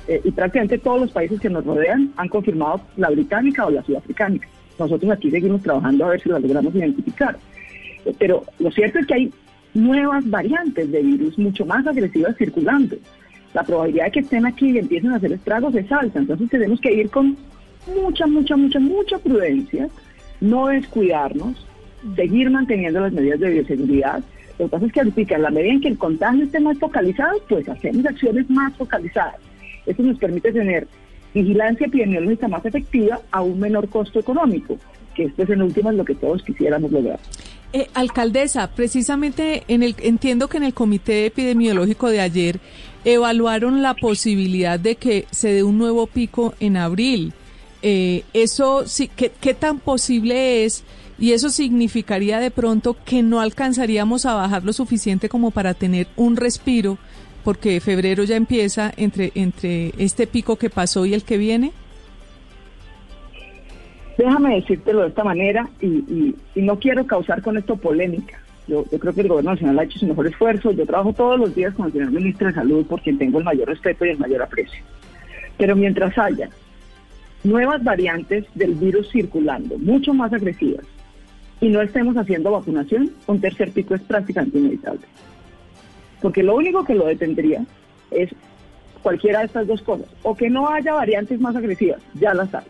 Eh, 0.08 0.20
y 0.24 0.32
prácticamente 0.32 0.78
todos 0.78 1.00
los 1.02 1.12
países 1.12 1.38
que 1.38 1.48
nos 1.48 1.64
rodean 1.64 2.12
han 2.16 2.28
confirmado 2.28 2.80
la 2.96 3.08
británica 3.08 3.66
o 3.66 3.70
la 3.70 3.84
sudafricánica. 3.84 4.48
Nosotros 4.80 5.12
aquí 5.12 5.30
seguimos 5.30 5.62
trabajando 5.62 6.06
a 6.06 6.08
ver 6.08 6.20
si 6.20 6.28
la 6.28 6.40
logramos 6.40 6.74
identificar. 6.74 7.38
Pero 8.18 8.42
lo 8.58 8.72
cierto 8.72 8.98
es 8.98 9.06
que 9.06 9.14
hay 9.14 9.32
nuevas 9.74 10.28
variantes 10.28 10.90
de 10.90 11.02
virus 11.02 11.38
mucho 11.38 11.64
más 11.64 11.86
agresivas 11.86 12.36
circulando. 12.36 12.96
La 13.54 13.62
probabilidad 13.62 14.06
de 14.06 14.10
que 14.12 14.20
estén 14.20 14.46
aquí 14.46 14.70
y 14.70 14.78
empiecen 14.78 15.12
a 15.12 15.16
hacer 15.16 15.32
estragos 15.32 15.74
es 15.74 15.90
alta, 15.92 16.18
entonces 16.18 16.48
tenemos 16.48 16.80
que 16.80 16.92
ir 16.92 17.10
con 17.10 17.36
mucha, 17.86 18.26
mucha, 18.26 18.56
mucha, 18.56 18.78
mucha 18.78 19.18
prudencia, 19.18 19.88
no 20.40 20.68
descuidarnos, 20.68 21.66
seguir 22.16 22.50
manteniendo 22.50 23.00
las 23.00 23.12
medidas 23.12 23.40
de 23.40 23.50
bioseguridad. 23.50 24.22
Lo 24.58 24.66
que 24.66 24.70
pasa 24.70 24.86
es 24.86 24.92
que 24.92 25.34
en 25.34 25.42
la 25.42 25.50
medida 25.50 25.72
en 25.72 25.80
que 25.80 25.88
el 25.88 25.98
contagio 25.98 26.44
esté 26.44 26.60
más 26.60 26.78
focalizado, 26.78 27.38
pues 27.48 27.68
hacemos 27.68 28.06
acciones 28.06 28.48
más 28.50 28.74
focalizadas. 28.76 29.36
Eso 29.86 30.02
nos 30.02 30.18
permite 30.18 30.52
tener 30.52 30.86
vigilancia 31.34 31.86
epidemiológica 31.86 32.48
más 32.48 32.64
efectiva 32.64 33.20
a 33.30 33.42
un 33.42 33.58
menor 33.58 33.88
costo 33.88 34.20
económico, 34.20 34.76
que 35.14 35.24
esto 35.24 35.42
es 35.42 35.50
en 35.50 35.62
últimas 35.62 35.94
lo 35.94 36.04
que 36.04 36.14
todos 36.14 36.42
quisiéramos 36.42 36.92
lograr. 36.92 37.18
Eh, 37.74 37.88
alcaldesa, 37.94 38.68
precisamente 38.68 39.64
en 39.66 39.82
el, 39.82 39.96
entiendo 39.98 40.48
que 40.48 40.58
en 40.58 40.64
el 40.64 40.74
comité 40.74 41.24
epidemiológico 41.24 42.08
de 42.10 42.20
ayer 42.20 42.60
evaluaron 43.04 43.80
la 43.80 43.94
posibilidad 43.94 44.78
de 44.78 44.96
que 44.96 45.26
se 45.30 45.52
dé 45.52 45.62
un 45.62 45.78
nuevo 45.78 46.06
pico 46.06 46.54
en 46.60 46.76
abril. 46.76 47.32
Eh, 47.80 48.24
eso 48.34 48.86
sí, 48.86 49.08
¿qué, 49.08 49.32
¿qué 49.40 49.54
tan 49.54 49.78
posible 49.78 50.64
es? 50.64 50.84
Y 51.18 51.32
eso 51.32 51.48
significaría 51.48 52.40
de 52.40 52.50
pronto 52.50 52.94
que 53.06 53.22
no 53.22 53.40
alcanzaríamos 53.40 54.26
a 54.26 54.34
bajar 54.34 54.64
lo 54.64 54.74
suficiente 54.74 55.30
como 55.30 55.50
para 55.50 55.72
tener 55.72 56.08
un 56.16 56.36
respiro, 56.36 56.98
porque 57.42 57.80
febrero 57.80 58.24
ya 58.24 58.36
empieza 58.36 58.92
entre, 58.98 59.32
entre 59.34 59.94
este 59.96 60.26
pico 60.26 60.56
que 60.56 60.68
pasó 60.68 61.06
y 61.06 61.14
el 61.14 61.24
que 61.24 61.38
viene. 61.38 61.72
Déjame 64.16 64.56
decírtelo 64.56 65.02
de 65.02 65.08
esta 65.08 65.24
manera 65.24 65.68
y, 65.80 66.34
no 66.54 66.78
quiero 66.78 67.06
causar 67.06 67.42
con 67.42 67.56
esto 67.56 67.76
polémica. 67.76 68.38
Yo, 68.68 68.84
creo 68.84 69.12
que 69.12 69.22
el 69.22 69.28
gobierno 69.28 69.52
nacional 69.52 69.78
ha 69.78 69.84
hecho 69.84 69.98
su 69.98 70.06
mejor 70.06 70.26
esfuerzo. 70.26 70.70
Yo 70.72 70.86
trabajo 70.86 71.12
todos 71.12 71.38
los 71.38 71.54
días 71.54 71.74
con 71.74 71.86
el 71.86 71.92
señor 71.92 72.12
ministro 72.12 72.48
de 72.48 72.54
Salud 72.54 72.86
por 72.86 73.00
quien 73.00 73.18
tengo 73.18 73.38
el 73.38 73.44
mayor 73.44 73.68
respeto 73.68 74.04
y 74.04 74.10
el 74.10 74.18
mayor 74.18 74.42
aprecio. 74.42 74.82
Pero 75.58 75.74
mientras 75.74 76.16
haya 76.18 76.48
nuevas 77.44 77.82
variantes 77.82 78.44
del 78.54 78.74
virus 78.74 79.10
circulando, 79.10 79.78
mucho 79.78 80.14
más 80.14 80.32
agresivas, 80.32 80.86
y 81.60 81.68
no 81.68 81.80
estemos 81.80 82.16
haciendo 82.16 82.50
vacunación, 82.50 83.12
un 83.26 83.40
tercer 83.40 83.70
pico 83.70 83.94
es 83.94 84.02
prácticamente 84.02 84.58
inevitable. 84.58 85.02
Porque 86.20 86.42
lo 86.42 86.56
único 86.56 86.84
que 86.84 86.94
lo 86.94 87.06
detendría 87.06 87.64
es 88.10 88.30
cualquiera 89.02 89.40
de 89.40 89.46
estas 89.46 89.66
dos 89.66 89.82
cosas. 89.82 90.08
O 90.22 90.36
que 90.36 90.50
no 90.50 90.68
haya 90.68 90.94
variantes 90.94 91.40
más 91.40 91.54
agresivas, 91.54 92.00
ya 92.14 92.34
las 92.34 92.52
hay. 92.54 92.64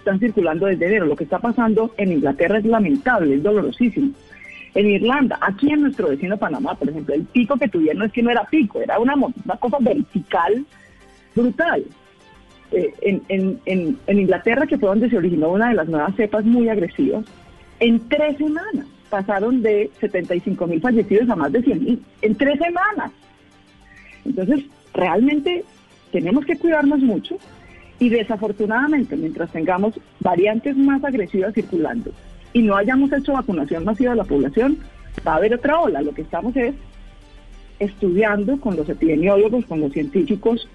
Están 0.00 0.18
circulando 0.18 0.66
desde 0.66 0.86
enero. 0.86 1.06
Lo 1.06 1.16
que 1.16 1.24
está 1.24 1.38
pasando 1.38 1.94
en 1.96 2.12
Inglaterra 2.12 2.58
es 2.58 2.64
lamentable, 2.64 3.36
es 3.36 3.42
dolorosísimo. 3.42 4.12
En 4.74 4.86
Irlanda, 4.88 5.38
aquí 5.40 5.70
en 5.70 5.82
nuestro 5.82 6.08
vecino 6.08 6.36
Panamá, 6.36 6.74
por 6.74 6.88
ejemplo, 6.88 7.14
el 7.14 7.24
pico 7.24 7.56
que 7.56 7.68
tuvieron 7.68 8.02
es 8.04 8.12
que 8.12 8.22
no 8.22 8.30
era 8.30 8.44
pico, 8.44 8.80
era 8.80 8.98
una, 8.98 9.14
una 9.14 9.56
cosa 9.58 9.78
vertical 9.80 10.64
brutal. 11.34 11.84
Eh, 12.72 12.94
en, 13.02 13.22
en, 13.28 13.60
en, 13.66 13.98
en 14.06 14.18
Inglaterra, 14.20 14.66
que 14.66 14.78
fue 14.78 14.88
donde 14.88 15.10
se 15.10 15.16
originó 15.16 15.50
una 15.50 15.68
de 15.68 15.74
las 15.74 15.88
nuevas 15.88 16.14
cepas 16.16 16.44
muy 16.44 16.68
agresivas, 16.68 17.24
en 17.80 18.08
tres 18.08 18.36
semanas 18.38 18.86
pasaron 19.10 19.60
de 19.60 19.90
75 20.00 20.66
mil 20.66 20.80
fallecidos 20.80 21.28
a 21.28 21.36
más 21.36 21.52
de 21.52 21.62
100 21.62 21.84
mil. 21.84 22.02
En 22.22 22.36
tres 22.36 22.58
semanas. 22.58 23.10
Entonces, 24.24 24.64
realmente 24.94 25.64
tenemos 26.12 26.46
que 26.46 26.56
cuidarnos 26.56 27.00
mucho 27.00 27.36
y 28.00 28.08
desafortunadamente, 28.08 29.14
mientras 29.14 29.52
tengamos 29.52 29.94
variantes 30.20 30.76
más 30.76 31.04
agresivas 31.04 31.54
circulando 31.54 32.10
y 32.52 32.62
no 32.62 32.74
hayamos 32.74 33.12
hecho 33.12 33.34
vacunación 33.34 33.84
masiva 33.84 34.12
de 34.12 34.16
la 34.16 34.24
población, 34.24 34.78
va 35.24 35.34
a 35.34 35.36
haber 35.36 35.54
otra 35.54 35.78
ola. 35.78 36.02
Lo 36.02 36.12
que 36.12 36.22
estamos 36.22 36.56
es 36.56 36.74
estudiando 37.78 38.58
con 38.58 38.74
los 38.74 38.88
epidemiólogos, 38.88 39.66
con 39.66 39.80
los 39.80 39.92
científicos, 39.92 40.66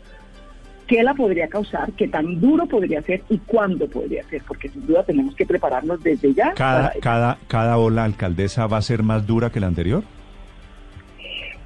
qué 0.87 1.03
la 1.03 1.15
podría 1.15 1.47
causar, 1.47 1.91
qué 1.93 2.07
tan 2.07 2.39
duro 2.39 2.67
podría 2.67 3.01
ser 3.01 3.23
y 3.27 3.39
cuándo 3.39 3.87
podría 3.87 4.23
ser, 4.29 4.43
porque 4.47 4.69
sin 4.69 4.85
duda 4.85 5.03
tenemos 5.03 5.35
que 5.35 5.47
prepararnos 5.47 6.01
desde 6.03 6.31
ya. 6.31 6.53
¿Cada, 6.53 6.93
cada, 7.01 7.39
cada 7.47 7.77
ola, 7.79 8.03
alcaldesa, 8.03 8.67
va 8.67 8.77
a 8.77 8.81
ser 8.83 9.01
más 9.01 9.25
dura 9.25 9.49
que 9.49 9.59
la 9.59 9.67
anterior? 9.67 10.03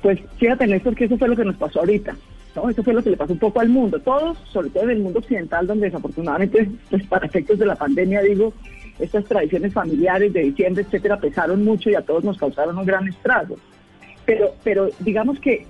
Pues 0.02 0.20
fíjate, 0.38 0.68
Néstor, 0.68 0.96
que 0.96 1.04
eso 1.04 1.18
fue 1.18 1.28
lo 1.28 1.36
que 1.36 1.44
nos 1.44 1.58
pasó 1.58 1.80
ahorita. 1.80 2.16
¿No? 2.62 2.70
Eso 2.70 2.84
fue 2.84 2.94
lo 2.94 3.04
que 3.04 3.12
le 3.12 3.18
pasó 3.18 3.34
un 3.34 3.40
poco 3.40 3.60
al 3.60 3.70
mundo. 3.70 4.00
Todos, 4.00 4.38
sobre 4.52 4.70
todo 4.70 4.84
en 4.84 4.92
el 4.92 5.00
mundo 5.00 5.20
occidental, 5.20 5.68
donde 5.68 5.88
desafortunadamente, 5.88 6.70
pues 6.90 7.06
para 7.08 7.26
efectos 7.26 7.60
de 7.60 7.66
la 7.66 7.76
pandemia, 7.76 8.22
digo, 8.22 8.54
estas 9.00 9.26
tradiciones 9.26 9.74
familiares 9.74 10.34
de 10.34 10.42
diciembre, 10.42 10.84
etcétera, 10.84 11.20
pesaron 11.20 11.64
mucho 11.64 11.90
y 11.90 11.96
a 11.96 12.02
todos 12.02 12.24
nos 12.24 12.38
causaron 12.38 12.78
un 12.78 12.86
gran 12.86 13.08
estrago. 13.08 13.56
Pero, 14.26 14.54
pero 14.64 14.90
digamos 15.00 15.40
que 15.40 15.66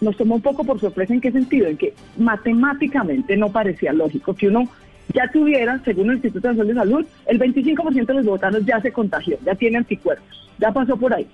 nos 0.00 0.16
tomó 0.16 0.36
un 0.36 0.42
poco 0.42 0.64
por 0.64 0.80
sorpresa 0.80 1.12
en 1.12 1.20
qué 1.20 1.30
sentido, 1.32 1.66
en 1.66 1.76
que 1.76 1.94
matemáticamente 2.16 3.36
no 3.36 3.50
parecía 3.50 3.92
lógico 3.92 4.34
que 4.34 4.48
uno 4.48 4.68
ya 5.12 5.30
tuviera, 5.30 5.80
según 5.84 6.10
el 6.10 6.16
Instituto 6.16 6.48
Nacional 6.48 6.68
de 6.68 6.74
Salud, 6.74 7.06
el 7.26 7.38
25% 7.38 8.06
de 8.06 8.14
los 8.14 8.24
bogotanos 8.24 8.64
ya 8.64 8.80
se 8.80 8.92
contagió, 8.92 9.38
ya 9.44 9.54
tiene 9.54 9.78
anticuerpos, 9.78 10.48
ya 10.58 10.72
pasó 10.72 10.96
por 10.96 11.14
ahí. 11.14 11.26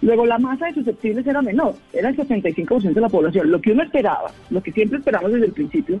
Luego 0.00 0.26
la 0.26 0.38
masa 0.38 0.66
de 0.66 0.74
susceptibles 0.74 1.26
era 1.26 1.42
menor, 1.42 1.74
era 1.92 2.10
el 2.10 2.16
75% 2.16 2.92
de 2.92 3.00
la 3.00 3.08
población. 3.08 3.50
Lo 3.50 3.60
que 3.60 3.72
uno 3.72 3.82
esperaba, 3.82 4.30
lo 4.50 4.62
que 4.62 4.72
siempre 4.72 4.98
esperamos 4.98 5.32
desde 5.32 5.46
el 5.46 5.52
principio, 5.52 6.00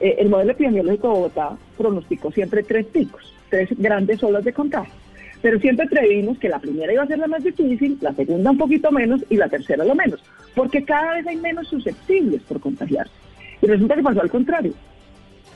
eh, 0.00 0.16
el 0.18 0.30
modelo 0.30 0.52
epidemiológico 0.52 1.08
de 1.08 1.14
Bogotá 1.14 1.58
pronosticó 1.76 2.32
siempre 2.32 2.62
tres 2.62 2.86
picos, 2.86 3.34
tres 3.50 3.68
grandes 3.76 4.22
olas 4.22 4.44
de 4.44 4.52
contagio. 4.52 4.94
Pero 5.42 5.60
siempre 5.60 5.86
previmos 5.86 6.38
que 6.38 6.48
la 6.48 6.58
primera 6.58 6.92
iba 6.92 7.02
a 7.02 7.06
ser 7.06 7.18
la 7.18 7.28
más 7.28 7.44
difícil, 7.44 7.98
la 8.00 8.12
segunda 8.14 8.50
un 8.50 8.58
poquito 8.58 8.90
menos 8.90 9.24
y 9.28 9.36
la 9.36 9.48
tercera 9.48 9.84
lo 9.84 9.94
menos, 9.94 10.20
porque 10.54 10.84
cada 10.84 11.14
vez 11.14 11.26
hay 11.26 11.36
menos 11.36 11.68
susceptibles 11.68 12.42
por 12.42 12.60
contagiarse. 12.60 13.12
Y 13.60 13.66
resulta 13.66 13.94
que 13.94 14.02
pasó 14.02 14.22
al 14.22 14.30
contrario. 14.30 14.72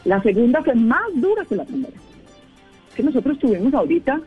La 0.05 0.23
segunda 0.23 0.63
fue 0.63 0.75
más 0.75 1.07
dura 1.15 1.45
que 1.45 1.57
la 1.57 1.65
primera. 1.65 1.95
Que 2.95 3.03
nosotros 3.03 3.39
tuvimos 3.39 3.73
ahorita 3.73 4.21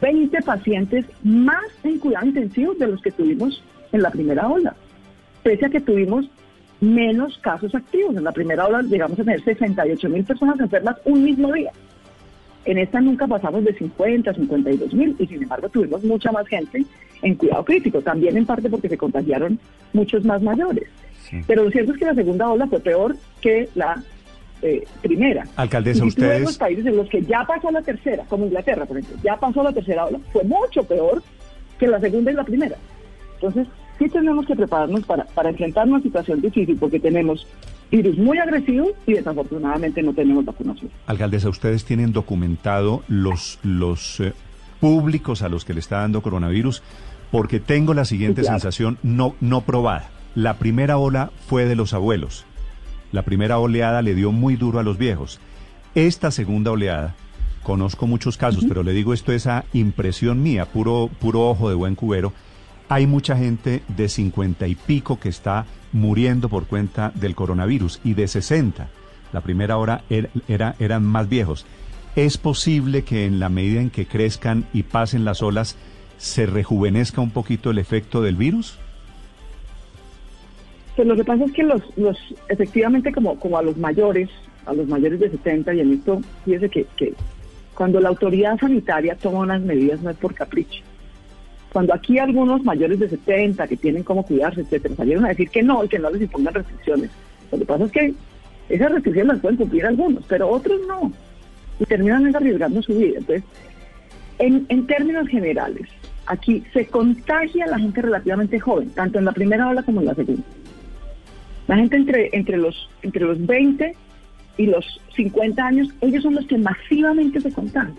320 0.00 0.42
pacientes 0.42 1.04
más 1.22 1.64
en 1.84 1.98
cuidado 1.98 2.26
intensivo 2.26 2.74
de 2.74 2.86
los 2.86 3.02
que 3.02 3.10
tuvimos 3.10 3.62
en 3.92 4.02
la 4.02 4.10
primera 4.10 4.48
ola, 4.48 4.74
pese 5.42 5.66
a 5.66 5.70
que 5.70 5.80
tuvimos 5.80 6.28
menos 6.80 7.38
casos 7.38 7.74
activos. 7.74 8.16
En 8.16 8.24
la 8.24 8.32
primera 8.32 8.66
ola 8.66 8.82
llegamos 8.82 9.18
a 9.18 9.24
tener 9.24 9.42
68 9.44 10.08
mil 10.08 10.24
personas 10.24 10.58
enfermas 10.58 10.96
un 11.04 11.22
mismo 11.22 11.52
día. 11.52 11.72
En 12.64 12.78
esta 12.78 13.00
nunca 13.00 13.26
pasamos 13.26 13.64
de 13.64 13.74
50, 13.74 14.34
52 14.34 14.94
mil 14.94 15.16
y 15.18 15.26
sin 15.26 15.42
embargo 15.42 15.68
tuvimos 15.68 16.02
mucha 16.04 16.30
más 16.32 16.46
gente 16.46 16.84
en 17.22 17.34
cuidado 17.34 17.64
crítico, 17.64 18.00
también 18.00 18.36
en 18.36 18.46
parte 18.46 18.68
porque 18.68 18.88
se 18.88 18.98
contagiaron 18.98 19.58
muchos 19.92 20.24
más 20.24 20.42
mayores. 20.42 20.88
Pero 21.46 21.64
lo 21.64 21.70
cierto 21.70 21.92
es 21.92 21.98
que 21.98 22.06
la 22.06 22.14
segunda 22.14 22.48
ola 22.48 22.66
fue 22.66 22.80
peor 22.80 23.16
que 23.40 23.68
la 23.74 24.02
eh, 24.62 24.84
primera. 25.02 25.44
Alcaldesa, 25.56 26.04
y 26.04 26.08
ustedes... 26.08 26.42
los 26.42 26.58
países 26.58 26.86
en 26.86 26.96
los 26.96 27.08
que 27.08 27.22
ya 27.22 27.44
pasó 27.46 27.70
la 27.70 27.82
tercera, 27.82 28.24
como 28.28 28.46
Inglaterra, 28.46 28.86
por 28.86 28.98
ejemplo, 28.98 29.20
ya 29.22 29.36
pasó 29.36 29.62
la 29.62 29.72
tercera 29.72 30.06
ola, 30.06 30.18
fue 30.32 30.44
mucho 30.44 30.82
peor 30.84 31.22
que 31.78 31.86
la 31.88 32.00
segunda 32.00 32.30
y 32.30 32.34
la 32.34 32.44
primera. 32.44 32.76
Entonces, 33.34 33.66
sí 33.98 34.08
tenemos 34.08 34.46
que 34.46 34.54
prepararnos 34.54 35.04
para, 35.06 35.24
para 35.24 35.50
enfrentar 35.50 35.88
una 35.88 36.00
situación 36.00 36.40
difícil 36.40 36.76
porque 36.78 37.00
tenemos 37.00 37.46
virus 37.90 38.16
muy 38.18 38.38
agresivo 38.38 38.90
y 39.06 39.14
desafortunadamente 39.14 40.02
no 40.02 40.12
tenemos 40.12 40.44
vacunación. 40.44 40.90
Alcaldesa, 41.06 41.48
¿ustedes 41.48 41.84
tienen 41.84 42.12
documentado 42.12 43.02
los, 43.08 43.58
los 43.62 44.20
eh, 44.20 44.32
públicos 44.80 45.42
a 45.42 45.48
los 45.48 45.64
que 45.64 45.74
le 45.74 45.80
está 45.80 45.98
dando 46.00 46.22
coronavirus? 46.22 46.82
Porque 47.30 47.60
tengo 47.60 47.94
la 47.94 48.04
siguiente 48.04 48.42
Sí, 48.42 48.46
claro. 48.46 48.60
sensación 48.60 48.98
no, 49.02 49.34
no 49.40 49.62
probada. 49.62 50.10
La 50.34 50.58
primera 50.58 50.98
ola 50.98 51.30
fue 51.48 51.64
de 51.64 51.74
los 51.76 51.92
abuelos. 51.92 52.44
La 53.12 53.22
primera 53.22 53.58
oleada 53.58 54.02
le 54.02 54.14
dio 54.14 54.32
muy 54.32 54.56
duro 54.56 54.78
a 54.78 54.82
los 54.82 54.98
viejos. 54.98 55.40
Esta 55.94 56.30
segunda 56.30 56.70
oleada, 56.70 57.14
conozco 57.62 58.06
muchos 58.06 58.36
casos, 58.36 58.64
pero 58.68 58.82
le 58.82 58.92
digo 58.92 59.12
esto 59.12 59.32
es 59.32 59.46
a 59.46 59.64
impresión 59.72 60.42
mía, 60.42 60.66
puro, 60.66 61.10
puro 61.18 61.48
ojo 61.48 61.68
de 61.68 61.74
buen 61.74 61.94
cubero. 61.96 62.32
Hay 62.88 63.06
mucha 63.06 63.36
gente 63.36 63.82
de 63.88 64.08
50 64.08 64.66
y 64.66 64.74
pico 64.74 65.18
que 65.20 65.28
está 65.28 65.66
muriendo 65.92 66.48
por 66.48 66.66
cuenta 66.66 67.12
del 67.14 67.34
coronavirus 67.34 68.00
y 68.04 68.14
de 68.14 68.28
60. 68.28 68.88
La 69.32 69.40
primera 69.40 69.76
hora 69.76 70.02
era, 70.10 70.28
era- 70.48 70.74
eran 70.78 71.04
más 71.04 71.28
viejos. 71.28 71.66
¿Es 72.16 72.36
posible 72.38 73.02
que 73.02 73.26
en 73.26 73.38
la 73.38 73.48
medida 73.48 73.80
en 73.80 73.90
que 73.90 74.06
crezcan 74.06 74.66
y 74.72 74.82
pasen 74.84 75.24
las 75.24 75.42
olas 75.42 75.76
se 76.18 76.46
rejuvenezca 76.46 77.20
un 77.20 77.30
poquito 77.30 77.70
el 77.70 77.78
efecto 77.78 78.22
del 78.22 78.34
virus? 78.36 78.78
Pues 81.00 81.08
lo 81.08 81.16
que 81.16 81.24
pasa 81.24 81.44
es 81.44 81.52
que 81.52 81.62
los, 81.62 81.80
los 81.96 82.18
efectivamente 82.50 83.10
como, 83.10 83.40
como 83.40 83.56
a 83.56 83.62
los 83.62 83.78
mayores, 83.78 84.28
a 84.66 84.74
los 84.74 84.86
mayores 84.86 85.18
de 85.18 85.30
70, 85.30 85.72
y 85.72 85.80
en 85.80 85.94
esto, 85.94 86.20
fíjese 86.44 86.68
que, 86.68 86.86
que 86.94 87.14
cuando 87.74 88.00
la 88.00 88.10
autoridad 88.10 88.58
sanitaria 88.58 89.14
toma 89.14 89.38
unas 89.38 89.62
medidas 89.62 90.02
no 90.02 90.10
es 90.10 90.18
por 90.18 90.34
capricho. 90.34 90.82
Cuando 91.72 91.94
aquí 91.94 92.18
algunos 92.18 92.62
mayores 92.64 92.98
de 92.98 93.08
70 93.08 93.66
que 93.66 93.78
tienen 93.78 94.02
cómo 94.02 94.24
cuidarse, 94.24 94.60
etcétera, 94.60 94.94
salieron 94.94 95.24
a 95.24 95.28
decir 95.28 95.48
que 95.48 95.62
no 95.62 95.82
y 95.82 95.88
que 95.88 95.98
no 95.98 96.10
les 96.10 96.20
impongan 96.20 96.52
restricciones. 96.52 97.10
Lo 97.50 97.58
que 97.58 97.64
pasa 97.64 97.84
es 97.86 97.92
que 97.92 98.14
esas 98.68 98.92
restricciones 98.92 99.32
las 99.32 99.40
pueden 99.40 99.56
cumplir 99.56 99.86
algunos, 99.86 100.22
pero 100.28 100.50
otros 100.50 100.82
no. 100.86 101.10
Y 101.78 101.86
terminan 101.86 102.36
arriesgando 102.36 102.82
su 102.82 102.92
vida. 102.92 103.20
Entonces, 103.20 103.44
en, 104.38 104.66
en 104.68 104.86
términos 104.86 105.26
generales, 105.28 105.88
aquí 106.26 106.62
se 106.74 106.84
contagia 106.88 107.66
la 107.68 107.78
gente 107.78 108.02
relativamente 108.02 108.60
joven, 108.60 108.90
tanto 108.90 109.18
en 109.18 109.24
la 109.24 109.32
primera 109.32 109.66
ola 109.66 109.82
como 109.82 110.00
en 110.00 110.06
la 110.06 110.14
segunda. 110.14 110.44
La 111.70 111.76
gente 111.76 111.94
entre, 111.94 112.30
entre, 112.32 112.56
los, 112.56 112.90
entre 113.02 113.24
los 113.24 113.46
20 113.46 113.94
y 114.56 114.66
los 114.66 115.00
50 115.14 115.64
años, 115.64 115.88
ellos 116.00 116.24
son 116.24 116.34
los 116.34 116.44
que 116.48 116.58
masivamente 116.58 117.40
se 117.40 117.52
contagian. 117.52 117.94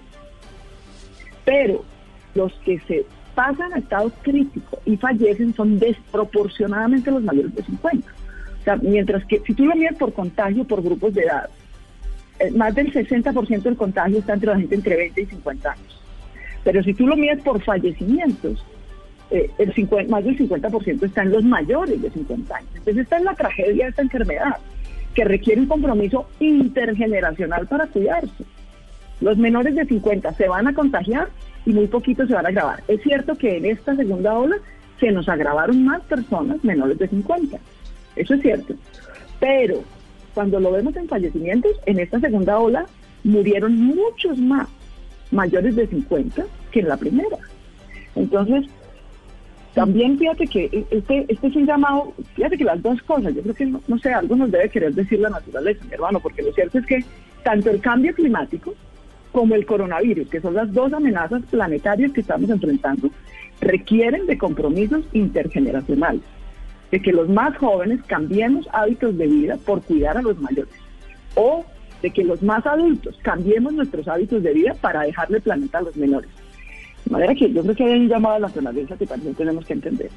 Pero 1.46 1.86
los 2.36 2.52
que 2.66 2.80
se 2.80 3.06
pasan 3.34 3.72
a 3.72 3.78
estado 3.78 4.12
crítico 4.24 4.78
y 4.84 4.98
fallecen 4.98 5.54
son 5.54 5.80
desproporcionadamente 5.80 7.12
los 7.12 7.24
mayores 7.24 7.56
de 7.56 7.64
50. 7.64 8.12
O 8.60 8.64
sea, 8.66 8.76
mientras 8.76 9.24
que 9.24 9.40
si 9.40 9.54
tú 9.54 9.66
lo 9.66 9.74
mides 9.78 9.96
por 9.98 10.12
contagio 10.12 10.66
por 10.66 10.84
grupos 10.84 11.14
de 11.14 11.22
edad, 11.22 11.50
eh, 12.40 12.52
más 12.52 12.76
del 12.76 12.92
60% 12.92 13.62
del 13.62 13.78
contagio 13.78 14.20
está 14.20 14.34
entre 14.34 14.52
la 14.52 14.60
gente 14.60 14.76
entre 14.76 14.98
20 14.98 15.22
y 15.22 15.26
50 15.28 15.72
años. 15.72 16.02
Pero 16.66 16.84
si 16.84 16.94
tú 16.94 17.08
lo 17.08 17.16
mides 17.16 17.42
por 17.42 17.62
fallecimientos, 17.62 18.66
eh, 19.32 19.50
el 19.58 19.74
50, 19.74 20.12
más 20.12 20.24
del 20.24 20.38
50% 20.38 21.04
está 21.04 21.24
en 21.24 21.32
los 21.32 21.44
mayores 21.44 22.02
de 22.02 22.12
50 22.12 22.56
años. 22.56 22.70
Entonces 22.76 23.04
esta 23.04 23.18
es 23.18 23.24
la 23.24 23.34
tragedia 23.34 23.86
de 23.86 23.90
esta 23.90 24.02
enfermedad, 24.02 24.58
que 25.16 25.24
requiere 25.24 25.62
un 25.62 25.68
compromiso 25.68 26.28
intergeneracional 26.40 27.66
para 27.68 27.88
cuidarse. 27.88 28.44
Los 29.22 29.38
menores 29.38 29.76
de 29.76 29.86
50 29.86 30.34
se 30.34 30.48
van 30.48 30.68
a 30.68 30.74
contagiar 30.74 31.30
y 31.66 31.72
muy 31.72 31.88
poquitos 31.88 32.28
se 32.28 32.34
van 32.34 32.46
a 32.46 32.50
agravar. 32.50 32.84
Es 32.88 33.02
cierto 33.04 33.36
que 33.36 33.58
en 33.58 33.66
esta 33.66 33.96
segunda 33.96 34.34
ola 34.34 34.58
se 35.00 35.12
nos 35.12 35.30
agravaron 35.30 35.86
más 35.86 36.02
personas 36.04 36.64
menores 36.64 36.98
de 36.98 37.08
50. 37.08 37.58
Eso 38.16 38.34
es 38.34 38.42
cierto. 38.42 38.74
Pero 39.40 39.84
cuando 40.34 40.60
lo 40.60 40.72
vemos 40.72 40.96
en 40.96 41.08
fallecimientos, 41.08 41.72
en 41.86 42.00
esta 42.00 42.20
segunda 42.20 42.60
ola 42.60 42.86
murieron 43.24 43.76
muchos 43.78 44.38
más 44.38 44.68
mayores 45.32 45.76
de 45.76 45.88
50 45.88 46.44
que 46.72 46.80
en 46.82 46.88
la 46.88 46.98
primera. 46.98 47.38
Entonces, 48.16 48.66
también 49.74 50.18
fíjate 50.18 50.48
que 50.48 50.86
este, 50.92 51.26
este 51.30 51.48
es 51.48 51.56
un 51.56 51.66
llamado, 51.66 52.14
fíjate 52.36 52.58
que 52.58 52.64
las 52.64 52.82
dos 52.82 53.02
cosas, 53.04 53.34
yo 53.34 53.42
creo 53.42 53.56
que, 53.56 53.66
no, 53.66 53.82
no 53.88 53.98
sé, 54.00 54.14
algo 54.14 54.36
nos 54.36 54.52
debe 54.52 54.70
querer 54.70 54.94
decir 54.94 55.20
la 55.20 55.30
naturaleza, 55.30 55.86
mi 55.86 55.94
hermano, 55.94 56.20
porque 56.20 56.42
lo 56.42 56.52
cierto 56.52 56.80
es 56.80 56.86
que 56.86 57.06
tanto 57.44 57.70
el 57.70 57.80
cambio 57.80 58.14
climático 58.14 58.74
como 59.32 59.56
el 59.56 59.66
coronavirus, 59.66 60.28
que 60.30 60.42
son 60.42 60.56
las 60.56 60.74
dos 60.74 60.92
amenazas 60.92 61.42
planetarias 61.50 62.12
que 62.12 62.22
estamos 62.22 62.50
enfrentando, 62.50 63.10
requieren 63.62 64.26
de 64.26 64.38
compromisos 64.38 65.06
intergeneracionales. 65.14 66.22
de 66.92 67.02
que 67.02 67.14
los 67.14 67.30
más 67.30 67.56
jóvenes 67.56 68.02
cambiemos 68.06 68.68
hábitos 68.74 69.18
de 69.18 69.26
vida 69.26 69.58
por 69.66 69.82
cuidar 69.82 70.18
a 70.18 70.22
los 70.22 70.38
mayores. 70.42 70.74
O 71.36 71.64
de 72.02 72.12
que 72.12 72.26
los 72.26 72.44
más 72.44 72.66
adultos 72.66 73.18
cambiemos 73.22 73.72
nuestros 73.72 74.10
hábitos 74.10 74.44
de 74.44 74.54
vida 74.54 74.74
para 74.74 75.04
dejarle 75.04 75.40
planeta 75.40 75.78
a 75.78 75.84
los 75.84 75.96
menores. 75.96 76.30
Manera 77.12 77.36
que 77.36 77.52
yo 77.52 77.62
creo 77.62 77.76
que 77.76 77.84
hay 77.84 78.00
un 78.00 78.08
llamado 78.08 78.36
a 78.36 78.40
la 78.40 78.48
naturaleza 78.48 78.98
que 78.98 79.06
también 79.06 79.36
tenemos 79.36 79.66
que 79.66 79.74
entender. 79.74 80.10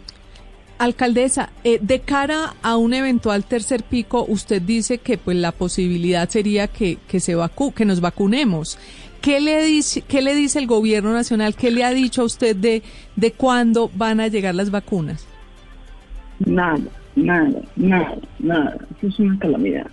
Alcaldesa, 0.79 1.51
eh, 1.63 1.79
de 1.81 2.01
cara 2.01 2.55
a 2.63 2.77
un 2.77 2.95
eventual 2.95 3.45
tercer 3.45 3.83
pico, 3.85 4.25
usted 4.29 4.63
dice 4.63 4.99
que 4.99 5.19
pues 5.19 5.37
la 5.37 5.53
posibilidad 5.53 6.29
sería 6.29 6.69
que, 6.69 6.99
que 7.09 7.21
se 7.21 7.35
vacu 7.35 7.73
que 7.73 7.85
nos 7.85 8.01
vacunemos. 8.01 8.79
¿Qué 9.21 9.41
le 9.41 9.65
dice 9.65 10.03
qué 10.03 10.21
le 10.21 10.35
dice 10.35 10.59
el 10.59 10.67
gobierno 10.67 11.13
nacional? 11.13 11.55
¿Qué 11.55 11.71
le 11.71 11.85
ha 11.85 11.95
dicho 11.95 12.23
a 12.23 12.25
usted 12.25 12.55
de 12.55 12.83
de 13.17 13.33
cuándo 13.33 13.91
van 13.95 14.21
a 14.21 14.29
llegar 14.29 14.55
las 14.55 14.71
vacunas? 14.71 15.27
Nada, 16.45 16.79
nada, 17.17 17.61
nada, 17.77 18.17
nada. 18.39 18.77
Eso 18.99 19.07
es 19.07 19.19
una 19.21 19.39
calamidad. 19.39 19.87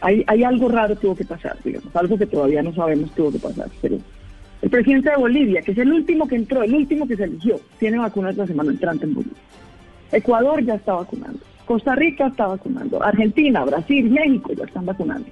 Hay, 0.00 0.24
hay 0.26 0.44
algo 0.44 0.68
raro 0.68 0.94
tuvo 0.96 1.16
que 1.16 1.24
pasar, 1.24 1.56
digamos, 1.64 1.94
algo 1.96 2.18
que 2.18 2.26
todavía 2.26 2.62
no 2.62 2.72
sabemos 2.74 3.10
tuvo 3.14 3.32
que 3.32 3.38
pasar, 3.38 3.68
pero 3.80 3.98
el 4.60 4.70
presidente 4.70 5.10
de 5.10 5.16
Bolivia, 5.16 5.62
que 5.62 5.72
es 5.72 5.78
el 5.78 5.92
último 5.92 6.26
que 6.26 6.36
entró, 6.36 6.62
el 6.62 6.74
último 6.74 7.06
que 7.06 7.16
se 7.16 7.24
eligió, 7.24 7.60
tiene 7.78 7.98
vacunas 7.98 8.36
la 8.36 8.46
semana 8.46 8.72
entrante 8.72 9.04
en 9.04 9.14
Bolivia. 9.14 9.36
Ecuador 10.10 10.64
ya 10.64 10.74
está 10.74 10.94
vacunando. 10.94 11.40
Costa 11.64 11.94
Rica 11.94 12.28
está 12.28 12.46
vacunando. 12.46 13.02
Argentina, 13.02 13.64
Brasil, 13.64 14.10
México 14.10 14.52
ya 14.54 14.64
están 14.64 14.86
vacunando. 14.86 15.28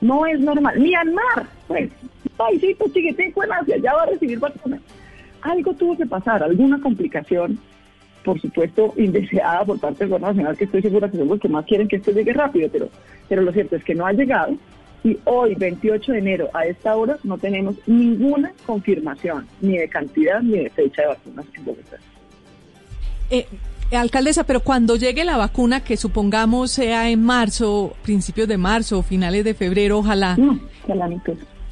No 0.00 0.24
es 0.24 0.38
normal. 0.40 0.78
Myanmar, 0.78 1.46
pues, 1.66 1.90
paisito 2.36 2.84
chiquitico 2.92 3.42
en 3.44 3.52
Asia, 3.52 3.76
ya 3.78 3.92
va 3.92 4.02
a 4.02 4.06
recibir 4.06 4.38
vacunas. 4.38 4.80
Algo 5.42 5.74
tuvo 5.74 5.96
que 5.96 6.06
pasar, 6.06 6.42
alguna 6.42 6.80
complicación, 6.80 7.58
por 8.24 8.40
supuesto, 8.40 8.94
indeseada 8.98 9.64
por 9.64 9.80
parte 9.80 10.00
del 10.00 10.08
gobierno 10.10 10.28
nacional, 10.28 10.56
que 10.56 10.64
estoy 10.64 10.82
segura 10.82 11.10
que 11.10 11.18
son 11.18 11.28
los 11.28 11.40
que 11.40 11.48
más 11.48 11.66
quieren 11.66 11.88
que 11.88 11.96
esto 11.96 12.12
llegue 12.12 12.32
rápido, 12.32 12.68
pero, 12.72 12.88
pero 13.28 13.42
lo 13.42 13.52
cierto 13.52 13.76
es 13.76 13.84
que 13.84 13.94
no 13.94 14.06
ha 14.06 14.12
llegado. 14.12 14.56
Y 15.04 15.18
hoy, 15.24 15.54
28 15.54 16.12
de 16.12 16.18
enero, 16.18 16.48
a 16.54 16.64
esta 16.64 16.96
hora, 16.96 17.18
no 17.22 17.36
tenemos 17.38 17.76
ninguna 17.86 18.52
confirmación, 18.64 19.46
ni 19.60 19.76
de 19.76 19.88
cantidad 19.88 20.40
ni 20.40 20.58
de 20.58 20.70
fecha 20.70 21.02
de 21.02 21.08
vacunas 21.08 21.46
en 21.54 21.64
Bogotá. 21.64 21.96
Eh, 23.30 23.46
alcaldesa, 23.92 24.44
pero 24.44 24.60
cuando 24.60 24.96
llegue 24.96 25.24
la 25.24 25.36
vacuna, 25.36 25.84
que 25.84 25.96
supongamos 25.96 26.70
sea 26.70 27.10
en 27.10 27.22
marzo, 27.22 27.94
principios 28.02 28.48
de 28.48 28.56
marzo, 28.56 29.02
finales 29.02 29.44
de 29.44 29.54
febrero, 29.54 29.98
ojalá. 29.98 30.36
No, 30.36 30.58
ojalá 30.84 31.08
ni. 31.08 31.16
No. 31.16 31.22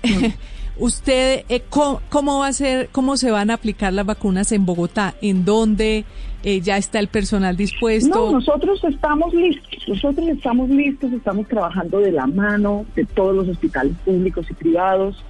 ¿Usted 0.79 1.45
eh, 1.49 1.63
¿cómo, 1.69 2.01
cómo, 2.09 2.39
va 2.41 2.47
a 2.47 2.53
ser, 2.53 2.89
cómo 2.93 3.17
se 3.17 3.31
van 3.31 3.51
a 3.51 3.55
aplicar 3.55 3.93
las 3.93 4.07
vacunas 4.07 4.53
en 4.53 4.65
Bogotá? 4.65 5.15
¿En 5.21 5.45
dónde 5.45 6.05
eh, 6.43 6.61
ya 6.61 6.79
está 6.79 6.99
el 6.99 7.09
personal 7.09 7.57
dispuesto? 7.57 8.27
No, 8.27 8.33
nosotros 8.33 8.83
estamos 8.85 9.35
listos, 9.35 9.87
nosotros 9.87 10.29
estamos 10.29 10.71
listos, 10.71 11.13
estamos 11.13 11.47
trabajando 11.47 12.01
de 12.01 12.13
la 12.13 12.27
mano 12.27 12.87
de 12.97 13.05
todos 13.05 13.37
los 13.37 13.49
hospitales 13.49 13.93
públicos 14.05 14.47
y 14.51 14.55
privados. 14.55 15.23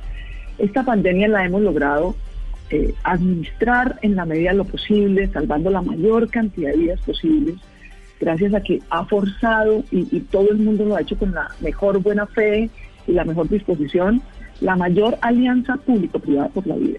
Esta 0.58 0.84
pandemia 0.84 1.26
la 1.26 1.44
hemos 1.44 1.62
logrado 1.62 2.14
eh, 2.70 2.94
administrar 3.02 3.98
en 4.02 4.14
la 4.14 4.24
medida 4.24 4.50
de 4.50 4.58
lo 4.58 4.64
posible, 4.64 5.26
salvando 5.32 5.70
la 5.70 5.82
mayor 5.82 6.30
cantidad 6.30 6.70
de 6.70 6.78
vidas 6.78 7.00
posibles, 7.00 7.56
gracias 8.20 8.54
a 8.54 8.60
que 8.62 8.80
ha 8.90 9.04
forzado 9.06 9.82
y, 9.90 10.06
y 10.16 10.20
todo 10.20 10.52
el 10.52 10.58
mundo 10.58 10.84
lo 10.84 10.94
ha 10.94 11.00
hecho 11.00 11.18
con 11.18 11.32
la 11.34 11.48
mejor 11.60 11.98
buena 11.98 12.26
fe 12.26 12.70
y 13.08 13.12
la 13.12 13.24
mejor 13.24 13.48
disposición 13.48 14.22
la 14.62 14.76
mayor 14.76 15.18
alianza 15.20 15.76
público-privada 15.76 16.48
por 16.48 16.66
la 16.66 16.76
vida. 16.76 16.98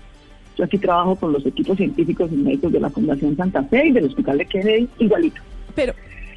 Yo 0.58 0.66
aquí 0.66 0.78
trabajo 0.78 1.16
con 1.16 1.34
los 1.34 1.46
equipos 1.46 1.78
científicos 1.78 2.32
y 2.32 2.36
médicos 2.36 2.72
de 2.72 2.80
la 2.80 2.90
Fundación 2.90 3.36
Santa 3.36 3.64
Fe 3.64 3.88
y 3.88 3.92
del 3.92 4.06
Hospital 4.06 4.38
de 4.38 4.46
Kennedy, 4.46 4.90
igualito. 5.00 5.42
Pero, 5.74 5.94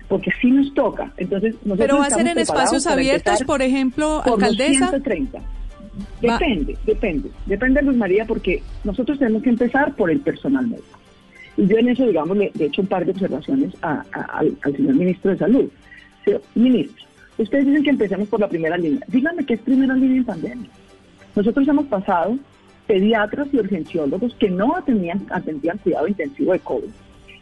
porque 0.08 0.30
sí 0.40 0.50
nos 0.50 0.72
toca. 0.74 1.12
Entonces, 1.16 1.54
pero 1.76 1.98
va 1.98 2.06
a 2.06 2.10
ser 2.10 2.26
en 2.26 2.38
espacios 2.38 2.86
abiertos, 2.86 3.42
por 3.44 3.60
ejemplo, 3.60 4.22
por 4.24 4.34
alcaldesa. 4.34 4.88
130. 4.88 5.40
Depende, 6.20 6.74
va. 6.74 6.78
depende, 6.84 7.30
depende, 7.46 7.82
Luz 7.82 7.96
María, 7.96 8.26
porque 8.26 8.62
nosotros 8.84 9.18
tenemos 9.18 9.42
que 9.42 9.50
empezar 9.50 9.94
por 9.94 10.10
el 10.10 10.20
personal 10.20 10.66
médico. 10.66 10.98
Y 11.56 11.66
yo 11.66 11.78
en 11.78 11.88
eso, 11.88 12.06
digamos, 12.06 12.36
le, 12.36 12.52
he 12.58 12.64
hecho 12.64 12.82
un 12.82 12.88
par 12.88 13.04
de 13.04 13.12
observaciones 13.12 13.72
a, 13.80 14.02
a, 14.12 14.20
al, 14.38 14.56
al, 14.62 14.76
señor 14.76 14.94
ministro 14.94 15.30
de 15.30 15.38
Salud. 15.38 15.70
Señor 16.24 16.42
ministro, 16.54 17.04
ustedes 17.38 17.66
dicen 17.66 17.82
que 17.82 17.90
empecemos 17.90 18.28
por 18.28 18.40
la 18.40 18.48
primera 18.48 18.76
línea. 18.76 19.00
Díganme 19.08 19.44
qué 19.46 19.54
es 19.54 19.60
primera 19.60 19.94
línea 19.94 20.18
en 20.18 20.24
pandemia. 20.24 20.70
Nosotros 21.36 21.68
hemos 21.68 21.86
pasado 21.86 22.38
pediatras 22.86 23.48
y 23.52 23.58
urgenciólogos 23.58 24.34
que 24.36 24.50
no 24.50 24.74
atendían, 24.74 25.26
atendían 25.30 25.78
cuidado 25.78 26.08
intensivo 26.08 26.52
de 26.52 26.60
COVID. 26.60 26.88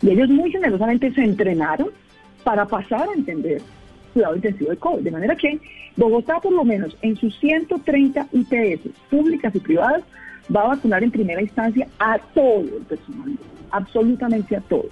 Y 0.02 0.10
ellos 0.10 0.28
muy 0.28 0.50
generosamente 0.50 1.12
se 1.12 1.22
entrenaron 1.22 1.88
para 2.42 2.66
pasar 2.66 3.08
a 3.08 3.14
entender 3.14 3.62
cuidado 4.12 4.36
intensivo 4.36 4.70
de 4.70 4.76
COVID. 4.76 5.02
De 5.02 5.10
manera 5.10 5.36
que 5.36 5.58
Bogotá, 5.96 6.40
por 6.40 6.52
lo 6.52 6.64
menos 6.64 6.96
en 7.02 7.16
sus 7.16 7.38
130 7.38 8.28
IPS 8.32 8.88
públicas 9.08 9.54
y 9.54 9.60
privadas, 9.60 10.02
va 10.54 10.62
a 10.62 10.68
vacunar 10.68 11.04
en 11.04 11.10
primera 11.10 11.40
instancia 11.40 11.86
a 11.98 12.18
todo 12.34 12.60
el 12.60 12.84
personal, 12.88 13.38
absolutamente 13.70 14.56
a 14.56 14.60
todo. 14.60 14.86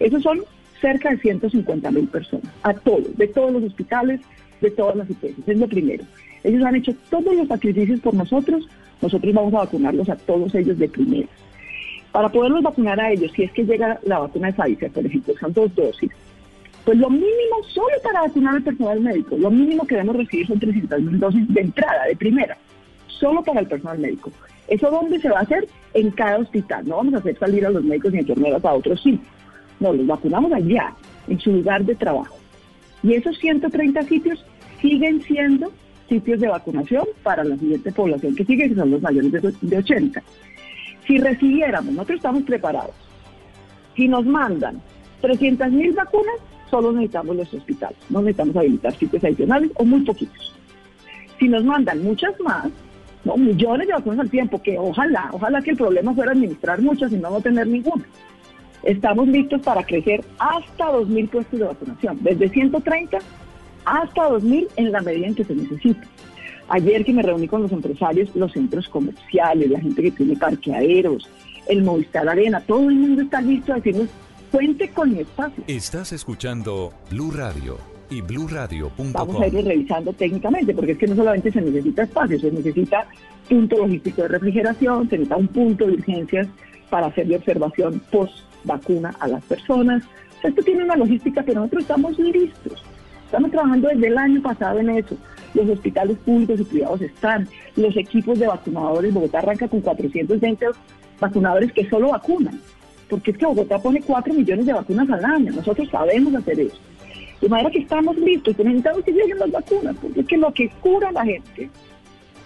Esos 0.00 0.22
son 0.22 0.40
cerca 0.80 1.10
de 1.10 1.18
150 1.18 1.90
mil 1.90 2.08
personas, 2.08 2.52
a 2.62 2.74
todos, 2.74 3.16
de 3.16 3.28
todos 3.28 3.52
los 3.52 3.62
hospitales, 3.62 4.20
de 4.60 4.70
todas 4.70 4.96
las 4.96 5.08
IPS. 5.08 5.46
Es 5.46 5.58
lo 5.58 5.68
primero. 5.68 6.04
Ellos 6.44 6.64
han 6.64 6.76
hecho 6.76 6.92
todos 7.10 7.34
los 7.34 7.48
sacrificios 7.48 8.00
por 8.00 8.14
nosotros, 8.14 8.68
nosotros 9.00 9.34
vamos 9.34 9.54
a 9.54 9.58
vacunarlos 9.58 10.08
a 10.08 10.16
todos 10.16 10.54
ellos 10.54 10.78
de 10.78 10.88
primera. 10.88 11.28
Para 12.12 12.28
poderlos 12.28 12.62
vacunar 12.62 13.00
a 13.00 13.12
ellos, 13.12 13.30
si 13.34 13.44
es 13.44 13.52
que 13.52 13.64
llega 13.64 14.00
la 14.04 14.18
vacuna 14.20 14.48
de 14.48 14.54
Pfizer, 14.54 14.90
por 14.90 15.06
ejemplo, 15.06 15.34
son 15.38 15.52
dos 15.52 15.74
dosis, 15.74 16.10
pues 16.84 16.98
lo 16.98 17.10
mínimo 17.10 17.62
solo 17.68 17.94
para 18.02 18.22
vacunar 18.22 18.56
al 18.56 18.62
personal 18.62 19.00
médico, 19.00 19.36
lo 19.36 19.50
mínimo 19.50 19.86
que 19.86 19.94
debemos 19.94 20.16
recibir 20.16 20.46
son 20.46 20.58
300 20.58 21.02
mil 21.02 21.20
dosis 21.20 21.54
de 21.54 21.60
entrada, 21.60 22.06
de 22.06 22.16
primera, 22.16 22.56
solo 23.06 23.42
para 23.42 23.60
el 23.60 23.66
personal 23.66 23.98
médico. 23.98 24.32
¿Eso 24.66 24.90
dónde 24.90 25.20
se 25.20 25.28
va 25.28 25.40
a 25.40 25.42
hacer? 25.42 25.68
En 25.94 26.10
cada 26.12 26.38
hospital. 26.38 26.86
No 26.86 26.96
vamos 26.96 27.14
a 27.14 27.18
hacer 27.18 27.36
salir 27.38 27.66
a 27.66 27.70
los 27.70 27.84
médicos 27.84 28.14
y 28.14 28.18
enfermeras 28.18 28.64
a 28.64 28.72
otros 28.72 29.02
sitios. 29.02 29.26
No, 29.80 29.92
los 29.92 30.06
vacunamos 30.06 30.52
allá, 30.52 30.94
en 31.28 31.40
su 31.40 31.52
lugar 31.52 31.84
de 31.84 31.94
trabajo. 31.94 32.36
Y 33.02 33.14
esos 33.14 33.36
130 33.38 34.02
sitios 34.02 34.44
siguen 34.80 35.22
siendo 35.22 35.72
sitios 36.10 36.40
de 36.40 36.48
vacunación 36.48 37.04
para 37.22 37.44
la 37.44 37.56
siguiente 37.56 37.92
población 37.92 38.34
que 38.34 38.44
sigue, 38.44 38.68
que 38.68 38.74
son 38.74 38.90
los 38.90 39.00
mayores 39.00 39.32
de, 39.32 39.54
de 39.60 39.78
80. 39.78 40.22
Si 41.06 41.18
recibiéramos, 41.18 41.94
nosotros 41.94 42.16
estamos 42.16 42.42
preparados, 42.42 42.94
si 43.96 44.08
nos 44.08 44.26
mandan 44.26 44.82
300 45.22 45.70
mil 45.70 45.92
vacunas, 45.92 46.34
solo 46.68 46.92
necesitamos 46.92 47.36
los 47.36 47.54
hospitales, 47.54 47.98
no 48.10 48.20
necesitamos 48.20 48.56
habilitar 48.56 48.92
sitios 48.94 49.24
adicionales 49.24 49.70
o 49.76 49.84
muy 49.84 50.00
poquitos. 50.00 50.54
Si 51.38 51.48
nos 51.48 51.64
mandan 51.64 52.02
muchas 52.02 52.38
más, 52.40 52.68
no 53.24 53.36
millones 53.36 53.86
de 53.86 53.94
vacunas 53.94 54.20
al 54.20 54.30
tiempo, 54.30 54.60
que 54.60 54.78
ojalá, 54.78 55.30
ojalá 55.32 55.62
que 55.62 55.70
el 55.70 55.76
problema 55.76 56.14
fuera 56.14 56.32
administrar 56.32 56.80
muchas 56.82 57.12
y 57.12 57.16
no 57.16 57.30
no 57.30 57.40
tener 57.40 57.66
ninguna. 57.66 58.04
Estamos 58.82 59.28
listos 59.28 59.60
para 59.62 59.84
crecer 59.84 60.24
hasta 60.38 60.86
2.000 60.86 61.28
puestos 61.28 61.60
de 61.60 61.66
vacunación, 61.66 62.18
desde 62.22 62.48
130 62.48 63.18
hasta 63.90 64.28
2.000 64.28 64.68
en 64.76 64.92
la 64.92 65.00
medida 65.00 65.26
en 65.26 65.34
que 65.34 65.44
se 65.44 65.54
necesite. 65.54 66.00
Ayer 66.68 67.04
que 67.04 67.12
me 67.12 67.22
reuní 67.22 67.48
con 67.48 67.62
los 67.62 67.72
empresarios, 67.72 68.34
los 68.36 68.52
centros 68.52 68.88
comerciales, 68.88 69.68
la 69.68 69.80
gente 69.80 70.02
que 70.02 70.10
tiene 70.12 70.36
parqueaderos, 70.36 71.28
el 71.68 71.82
Movistar 71.82 72.28
Arena, 72.28 72.60
todo 72.60 72.88
el 72.88 72.94
mundo 72.94 73.22
está 73.22 73.40
listo 73.40 73.72
a 73.72 73.76
decirnos, 73.76 74.08
cuente 74.52 74.88
con 74.90 75.12
mi 75.12 75.20
espacio. 75.20 75.64
Estás 75.66 76.12
escuchando 76.12 76.92
Blue 77.10 77.32
Radio 77.32 77.78
y 78.10 78.20
bluradio.com. 78.20 79.12
Vamos 79.12 79.42
a 79.42 79.48
ir 79.48 79.64
revisando 79.64 80.12
técnicamente, 80.12 80.72
porque 80.72 80.92
es 80.92 80.98
que 80.98 81.08
no 81.08 81.16
solamente 81.16 81.50
se 81.50 81.60
necesita 81.60 82.04
espacio, 82.04 82.38
se 82.38 82.52
necesita 82.52 83.06
punto 83.48 83.76
logístico 83.78 84.22
de 84.22 84.28
refrigeración, 84.28 85.08
se 85.08 85.18
necesita 85.18 85.36
un 85.36 85.48
punto 85.48 85.86
de 85.86 85.94
urgencias 85.94 86.46
para 86.88 87.08
hacer 87.08 87.26
de 87.26 87.36
observación 87.36 88.00
post 88.12 88.34
vacuna 88.62 89.12
a 89.18 89.26
las 89.26 89.42
personas. 89.44 90.04
O 90.38 90.40
sea, 90.40 90.50
esto 90.50 90.62
tiene 90.62 90.84
una 90.84 90.94
logística 90.94 91.44
que 91.44 91.54
nosotros 91.54 91.82
estamos 91.82 92.16
listos. 92.18 92.84
Estamos 93.30 93.52
trabajando 93.52 93.86
desde 93.86 94.08
el 94.08 94.18
año 94.18 94.42
pasado 94.42 94.80
en 94.80 94.90
eso. 94.90 95.16
Los 95.54 95.68
hospitales 95.68 96.18
públicos 96.18 96.58
y 96.58 96.64
privados 96.64 97.00
están. 97.00 97.48
Los 97.76 97.96
equipos 97.96 98.40
de 98.40 98.48
vacunadores, 98.48 99.14
Bogotá 99.14 99.38
arranca 99.38 99.68
con 99.68 99.80
420 99.82 100.66
vacunadores 101.20 101.72
que 101.72 101.88
solo 101.88 102.10
vacunan. 102.10 102.60
Porque 103.08 103.30
es 103.30 103.38
que 103.38 103.46
Bogotá 103.46 103.78
pone 103.78 104.00
4 104.00 104.34
millones 104.34 104.66
de 104.66 104.72
vacunas 104.72 105.08
al 105.10 105.24
año. 105.24 105.52
Nosotros 105.52 105.88
sabemos 105.92 106.34
hacer 106.34 106.58
eso. 106.58 106.76
De 107.40 107.48
manera 107.48 107.70
que 107.70 107.78
estamos 107.78 108.16
listos, 108.16 108.58
necesitamos 108.58 109.04
que 109.04 109.12
lleguen 109.12 109.38
las 109.38 109.52
vacunas, 109.52 109.94
porque 110.02 110.20
es 110.22 110.26
que 110.26 110.36
lo 110.36 110.52
que 110.52 110.68
cura 110.80 111.10
a 111.10 111.12
la 111.12 111.24
gente, 111.24 111.70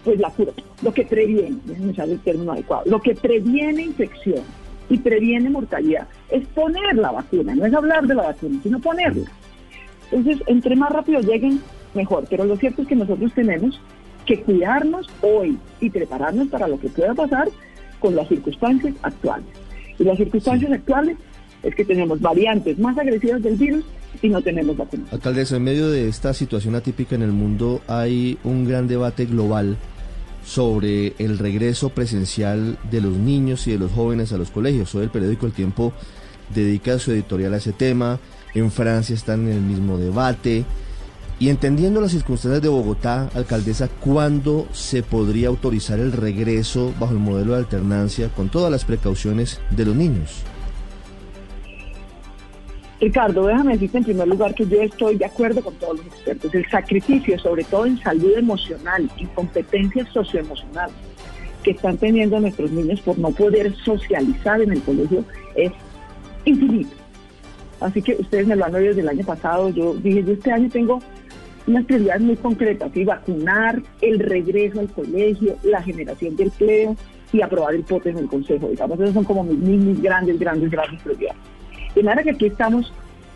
pues 0.05 0.21
la 0.21 0.29
cura. 0.29 0.53
Lo 0.83 0.93
que 0.93 1.07
previene, 1.07 1.57
déjenme 1.65 1.93
usar 1.93 2.11
el 2.11 2.21
término 2.21 2.53
adecuado, 2.53 2.83
lo 2.85 3.01
que 3.01 3.15
previene 3.15 3.85
infección 3.85 4.43
y 4.91 4.99
previene 4.99 5.49
mortalidad 5.49 6.07
es 6.29 6.47
poner 6.49 6.95
la 6.97 7.11
vacuna, 7.11 7.55
no 7.55 7.65
es 7.65 7.73
hablar 7.73 8.07
de 8.07 8.15
la 8.15 8.25
vacuna, 8.25 8.61
sino 8.63 8.79
ponerla. 8.81 9.31
Entonces, 10.11 10.43
entre 10.47 10.77
más 10.77 10.91
rápido 10.91 11.21
lleguen, 11.21 11.61
mejor. 11.95 12.25
Pero 12.29 12.45
lo 12.45 12.57
cierto 12.57 12.83
es 12.83 12.89
que 12.89 12.97
nosotros 12.97 13.33
tenemos 13.35 13.81
que 14.27 14.41
cuidarnos 14.41 15.09
hoy 15.21 15.59
y 15.81 15.91
prepararnos 15.91 16.49
para 16.49 16.69
lo 16.69 16.79
que 16.79 16.89
pueda 16.89 17.15
pasar 17.15 17.49
con 18.01 18.17
las 18.17 18.29
circunstancias 18.29 18.95
actuales. 19.03 19.47
Y 19.99 20.05
las 20.05 20.17
circunstancias 20.17 20.73
actuales 20.73 21.17
es 21.63 21.75
que 21.75 21.85
tenemos 21.85 22.21
variantes 22.21 22.79
más 22.79 22.97
agresivas 22.99 23.43
del 23.43 23.57
virus 23.57 23.85
y 24.23 24.29
no 24.29 24.43
tenemos 24.43 24.77
vacunas. 24.77 25.13
Alcaldesa, 25.13 25.57
en 25.57 25.65
medio 25.65 25.91
de 25.91 26.09
esta 26.09 26.35
situación 26.35 26.75
atípica 26.75 27.15
en 27.15 27.23
el 27.23 27.33
mundo 27.33 27.81
hay 27.87 28.39
un 28.45 28.67
gran 28.67 28.87
debate 28.87 29.27
global 29.27 29.77
sobre 30.45 31.15
el 31.19 31.39
regreso 31.39 31.89
presencial 31.89 32.79
de 32.91 33.01
los 33.01 33.15
niños 33.15 33.67
y 33.67 33.73
de 33.73 33.79
los 33.79 33.93
jóvenes 33.93 34.33
a 34.33 34.37
los 34.37 34.51
colegios. 34.51 34.95
Hoy 34.95 35.05
el 35.05 35.11
periódico 35.11 35.47
El 35.47 35.53
Tiempo 35.53 35.93
dedica 36.55 36.99
su 36.99 37.13
editorial 37.13 37.55
a 37.55 37.57
ese 37.57 37.73
tema. 37.73 38.19
En 38.55 38.71
Francia 38.71 39.15
están 39.15 39.49
en 39.49 39.55
el 39.55 39.63
mismo 39.63 39.99
debate. 39.99 40.65
Y 41.41 41.49
entendiendo 41.49 42.01
las 42.01 42.13
circunstancias 42.13 42.63
de 42.63 42.69
Bogotá, 42.69 43.29
alcaldesa, 43.35 43.89
¿cuándo 43.89 44.69
se 44.73 45.03
podría 45.03 45.49
autorizar 45.49 45.99
el 45.99 46.13
regreso 46.13 46.95
bajo 47.01 47.13
el 47.13 47.19
modelo 47.19 47.53
de 47.53 47.59
alternancia 47.59 48.29
con 48.29 48.49
todas 48.49 48.71
las 48.71 48.85
precauciones 48.85 49.61
de 49.71 49.85
los 49.85 49.97
niños? 49.97 50.45
Ricardo, 53.01 53.47
déjame 53.47 53.73
decirte 53.73 53.99
en 53.99 54.05
primer 54.05 54.29
lugar 54.29 54.55
que 54.55 54.67
yo 54.67 54.81
estoy 54.81 55.17
de 55.17 55.25
acuerdo 55.25 55.61
con 55.61 55.75
todos 55.75 55.99
los 55.99 56.07
expertos. 56.07 56.55
El 56.55 56.71
sacrificio, 56.71 57.39
sobre 57.39 57.65
todo 57.65 57.87
en 57.87 57.99
salud 58.01 58.33
emocional 58.37 59.11
y 59.17 59.27
competencias 59.27 60.09
socioemocionales 60.11 60.95
que 61.65 61.73
están 61.73 61.97
teniendo 61.97 62.39
nuestros 62.39 62.71
niños 62.71 63.01
por 63.01 63.19
no 63.19 63.31
poder 63.31 63.75
socializar 63.85 64.61
en 64.63 64.73
el 64.73 64.83
colegio 64.83 65.25
es 65.57 65.73
infinito. 66.45 67.04
Así 67.81 68.03
que 68.03 68.17
ustedes 68.19 68.47
me 68.47 68.57
lo 68.57 68.65
han 68.65 68.75
oído 68.75 68.89
desde 68.89 69.03
el 69.03 69.09
año 69.09 69.25
pasado. 69.25 69.69
Yo 69.71 69.95
dije, 69.95 70.25
yo 70.25 70.33
este 70.33 70.53
año 70.53 70.69
tengo 70.71 71.01
unas 71.67 71.85
prioridades 71.85 72.23
muy 72.23 72.37
concretas, 72.37 72.91
y 72.95 73.05
vacunar, 73.05 73.83
el 74.03 74.19
regreso 74.19 74.81
al 74.81 74.89
colegio, 74.91 75.57
la 75.63 75.83
generación 75.83 76.37
de 76.37 76.45
empleo 76.45 76.97
y 77.33 77.43
aprobar 77.43 77.75
el 77.75 77.83
pote 77.83 78.11
en 78.11 78.19
el 78.19 78.29
consejo. 78.29 78.69
Digamos, 78.69 79.01
esos 79.01 79.15
son 79.15 79.25
como 79.25 79.45
mis, 79.45 79.59
mis 79.59 80.03
grandes, 80.03 80.39
grandes, 80.39 80.71
grandes 80.71 81.01
prioridades. 81.03 81.41
De 81.95 82.03
manera 82.03 82.23
que 82.23 82.31
aquí 82.31 82.47
estamos 82.47 82.93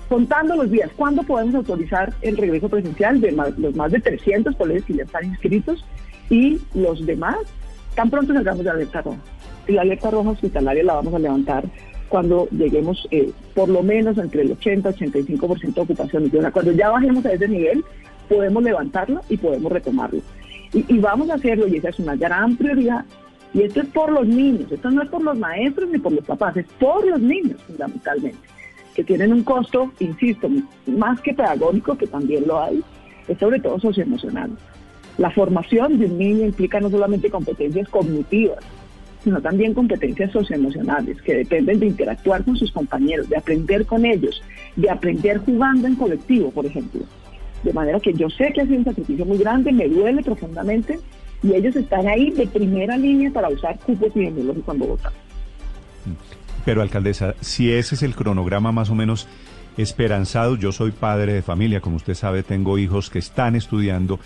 contando 0.09 0.57
los 0.57 0.71
días. 0.71 0.91
¿Cuándo 0.97 1.23
podemos 1.23 1.55
autorizar 1.55 2.13
el 2.23 2.37
regreso 2.37 2.69
presencial 2.69 3.21
de 3.21 3.33
los 3.33 3.75
más 3.77 3.93
de 3.93 4.01
300 4.01 4.57
colegios 4.57 4.85
que 4.85 4.95
ya 4.95 5.03
están 5.05 5.25
inscritos 5.25 5.85
y 6.31 6.59
los 6.75 7.05
demás? 7.05 7.37
Tan 7.95 8.11
pronto 8.11 8.33
salgamos 8.33 8.61
de 8.61 8.65
la 8.65 8.73
alerta 8.73 9.03
roja. 9.03 9.19
La 9.67 9.83
alerta 9.83 10.11
roja 10.11 10.31
hospitalaria 10.31 10.83
la 10.83 10.95
vamos 10.95 11.15
a 11.15 11.19
levantar 11.19 11.65
cuando 12.09 12.49
lleguemos 12.51 13.07
eh, 13.11 13.31
por 13.55 13.69
lo 13.69 13.83
menos 13.83 14.19
entre 14.19 14.43
el 14.43 14.53
80 14.53 14.91
85% 14.91 15.75
de 15.75 15.81
ocupación. 15.81 16.31
Cuando 16.53 16.73
ya 16.73 16.91
bajemos 16.91 17.25
a 17.27 17.33
ese 17.33 17.49
nivel, 17.49 17.85
podemos 18.29 18.63
levantarlo 18.63 19.21
y 19.29 19.37
podemos 19.37 19.71
retomarlo. 19.71 20.21
Y, 20.73 20.85
y 20.95 20.99
vamos 20.99 21.31
a 21.31 21.35
hacerlo 21.35 21.67
y 21.67 21.77
esa 21.77 21.91
es 21.91 21.99
una 21.99 22.17
gran 22.17 22.57
prioridad. 22.57 23.05
Y 23.55 23.63
esto 23.63 23.81
es 23.81 23.89
por 23.89 24.13
los 24.13 24.27
niños, 24.27 24.71
esto 24.71 24.91
no 24.91 25.03
es 25.03 25.09
por 25.09 25.23
los 25.23 25.39
maestros 25.39 25.89
ni 25.91 25.99
por 25.99 26.13
los 26.13 26.25
papás, 26.25 26.57
es 26.57 26.67
por 26.79 27.07
los 27.07 27.21
niños 27.21 27.61
fundamentalmente 27.67 28.39
que 28.99 29.05
tienen 29.05 29.33
un 29.33 29.45
costo, 29.45 29.93
insisto, 30.01 30.49
más 30.89 31.21
que 31.21 31.33
pedagógico, 31.33 31.97
que 31.97 32.09
también 32.09 32.49
lo 32.49 32.61
hay, 32.61 32.83
es 33.29 33.39
sobre 33.39 33.61
todo 33.61 33.79
socioemocional. 33.79 34.51
La 35.19 35.31
formación 35.31 36.01
de 36.01 36.07
un 36.07 36.19
niño 36.19 36.47
implica 36.47 36.81
no 36.81 36.91
solamente 36.91 37.31
competencias 37.31 37.89
cognitivas, 37.91 38.59
sino 39.29 39.43
también 39.43 39.75
competencias 39.75 40.33
socioemocionales 40.33 41.21
que 41.21 41.35
dependen 41.35 41.79
de 41.81 41.87
interactuar 41.89 42.43
con 42.45 42.57
sus 42.57 42.73
compañeros, 42.73 43.29
de 43.29 43.37
aprender 43.37 43.85
con 43.85 44.07
ellos, 44.07 44.43
de 44.75 44.89
aprender 44.89 45.37
jugando 45.37 45.87
en 45.87 45.97
colectivo, 45.97 46.51
por 46.51 46.65
ejemplo. 46.65 47.03
De 47.63 47.75
manera 47.75 48.01
que 48.01 48.15
yo 48.15 48.31
sé 48.31 48.51
que 48.55 48.63
ha 48.63 48.65
sido 48.65 48.79
un 48.79 48.85
sacrificio 48.87 49.27
muy 49.27 49.37
grande, 49.37 49.71
me 49.71 49.87
duele 49.87 50.23
profundamente 50.23 50.99
y 51.43 51.53
ellos 51.53 51.77
están 51.77 52.09
ahí 52.09 52.31
de 52.31 52.47
primera 52.47 52.97
línea 52.97 53.31
para 53.31 53.51
usar 53.51 53.79
cupo 53.81 54.07
epidemiológico 54.07 54.73
en 54.73 54.79
Bogotá. 54.79 55.13
Pero 56.65 56.81
alcaldesa, 56.81 57.35
si 57.43 57.71
ese 57.71 57.97
es 57.97 58.03
el 58.03 58.15
cronograma 58.15 58.73
más 58.73 58.89
o 58.89 58.95
menos 58.95 59.29
esperanzado, 59.77 60.57
yo 60.57 60.73
soy 60.73 60.91
padre 60.91 61.35
de 61.35 61.43
familia, 61.43 61.83
como 61.83 61.97
usted 61.97 62.15
sabe, 62.15 62.43
tengo 62.43 62.79
hijos 62.79 63.11
que 63.11 63.19
están 63.19 63.57
estudiando. 63.57 64.21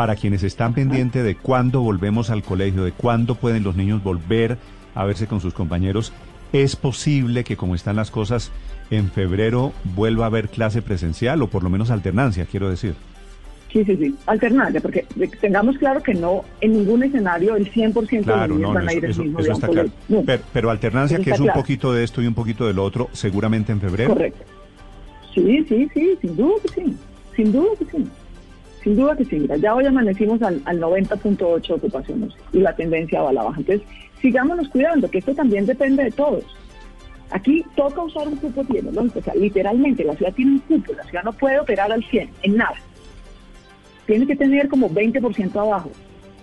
Para 0.00 0.16
quienes 0.16 0.42
están 0.44 0.72
pendientes 0.72 1.22
de 1.22 1.34
cuándo 1.34 1.82
volvemos 1.82 2.30
al 2.30 2.42
colegio, 2.42 2.84
de 2.84 2.92
cuándo 2.92 3.34
pueden 3.34 3.62
los 3.62 3.76
niños 3.76 4.02
volver 4.02 4.56
a 4.94 5.04
verse 5.04 5.26
con 5.26 5.42
sus 5.42 5.52
compañeros, 5.52 6.14
¿es 6.54 6.74
posible 6.74 7.44
que 7.44 7.58
como 7.58 7.74
están 7.74 7.96
las 7.96 8.10
cosas 8.10 8.50
en 8.90 9.10
febrero 9.10 9.74
vuelva 9.94 10.24
a 10.24 10.28
haber 10.28 10.48
clase 10.48 10.80
presencial 10.80 11.42
o 11.42 11.48
por 11.48 11.62
lo 11.62 11.68
menos 11.68 11.90
alternancia, 11.90 12.46
quiero 12.50 12.70
decir? 12.70 12.94
Sí, 13.70 13.84
sí, 13.84 13.94
sí, 13.98 14.14
alternancia, 14.24 14.80
porque 14.80 15.04
tengamos 15.38 15.76
claro 15.76 16.02
que 16.02 16.14
no, 16.14 16.46
en 16.62 16.72
ningún 16.72 17.02
escenario 17.02 17.56
el 17.56 17.70
100% 17.70 18.24
de 18.24 18.48
los 18.48 18.48
niños 18.48 18.72
van 18.72 18.88
a 18.88 18.94
ir 18.94 19.04
el 19.04 19.14
mismo 19.14 19.40
eso 19.40 19.52
está 19.52 19.68
claro. 19.68 19.90
pero, 20.54 20.70
alternancia 20.70 21.18
que 21.18 21.32
es 21.32 21.40
un 21.40 21.50
poquito 21.52 21.92
de 21.92 22.04
esto 22.04 22.22
y 22.22 22.26
un 22.26 22.32
poquito 22.32 22.66
del 22.66 22.78
otro, 22.78 23.10
seguramente 23.12 23.70
en 23.70 23.82
febrero. 23.82 24.14
Correcto. 24.14 24.46
Sí, 25.34 25.62
sí, 25.68 25.90
sí, 25.92 26.18
sin 26.22 26.36
duda 26.36 26.54
que 26.62 26.68
sí, 26.68 26.96
sin 27.36 27.52
duda 27.52 27.68
que 27.78 27.84
sí. 27.84 28.06
Sin 28.82 28.96
duda 28.96 29.16
que 29.16 29.24
sí, 29.24 29.36
mira, 29.38 29.56
ya 29.56 29.74
hoy 29.74 29.86
amanecimos 29.86 30.40
al, 30.42 30.62
al 30.64 30.80
90.8 30.80 31.70
ocupaciones 31.70 32.32
y 32.52 32.60
la 32.60 32.74
tendencia 32.74 33.22
va 33.22 33.30
a 33.30 33.34
la 33.34 33.42
baja. 33.42 33.60
Entonces, 33.60 33.86
sigámonos 34.20 34.68
cuidando, 34.68 35.10
que 35.10 35.18
esto 35.18 35.34
también 35.34 35.66
depende 35.66 36.04
de 36.04 36.10
todos. 36.10 36.44
Aquí 37.30 37.64
toca 37.76 38.02
usar 38.02 38.26
un 38.26 38.36
cupo 38.36 38.64
¿no? 38.92 39.02
O 39.02 39.22
sea, 39.22 39.34
literalmente 39.34 40.04
la 40.04 40.16
ciudad 40.16 40.32
tiene 40.32 40.52
un 40.52 40.58
cupo, 40.60 40.92
la 40.94 41.04
ciudad 41.04 41.22
no 41.24 41.32
puede 41.32 41.60
operar 41.60 41.92
al 41.92 42.02
100 42.04 42.30
en 42.42 42.56
nada 42.56 42.74
tiene 44.10 44.26
que 44.26 44.34
tener 44.34 44.68
como 44.68 44.90
20% 44.90 45.54
abajo, 45.54 45.90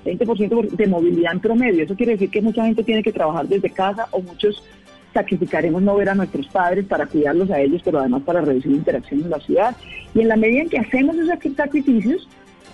20% 0.06 0.69
de 0.69 0.88
movilidad 0.88 1.34
en 1.34 1.41
promedio. 1.41 1.84
Eso 1.84 1.95
quiere 1.95 2.13
decir 2.13 2.30
que 2.30 2.41
mucha 2.41 2.63
gente 2.63 2.82
tiene 2.82 3.04
que 3.04 3.12
trabajar 3.12 3.45
desde 3.45 3.69
casa 3.69 4.08
o 4.12 4.21
muchos 4.21 4.63
sacrificaremos 5.13 5.81
no 5.81 5.95
ver 5.95 6.09
a 6.09 6.15
nuestros 6.15 6.47
padres 6.47 6.85
para 6.85 7.05
cuidarlos 7.05 7.49
a 7.49 7.59
ellos, 7.59 7.81
pero 7.83 7.99
además 7.99 8.23
para 8.23 8.41
reducir 8.41 8.71
la 8.71 8.77
interacción 8.77 9.21
en 9.21 9.29
la 9.29 9.39
ciudad. 9.39 9.75
Y 10.13 10.21
en 10.21 10.27
la 10.27 10.35
medida 10.35 10.61
en 10.61 10.69
que 10.69 10.79
hacemos 10.79 11.15
esos 11.15 11.29
sacrificios 11.55 12.27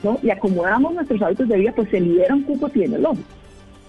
¿no? 0.03 0.19
y 0.21 0.29
acomodamos 0.29 0.93
nuestros 0.93 1.21
hábitos 1.21 1.47
de 1.47 1.57
vida, 1.57 1.73
pues 1.75 1.89
se 1.89 1.99
libera 1.99 2.35
un 2.35 2.43
cupo 2.43 2.69
tiene 2.69 2.95
el 2.95 3.05
ojo. 3.05 3.19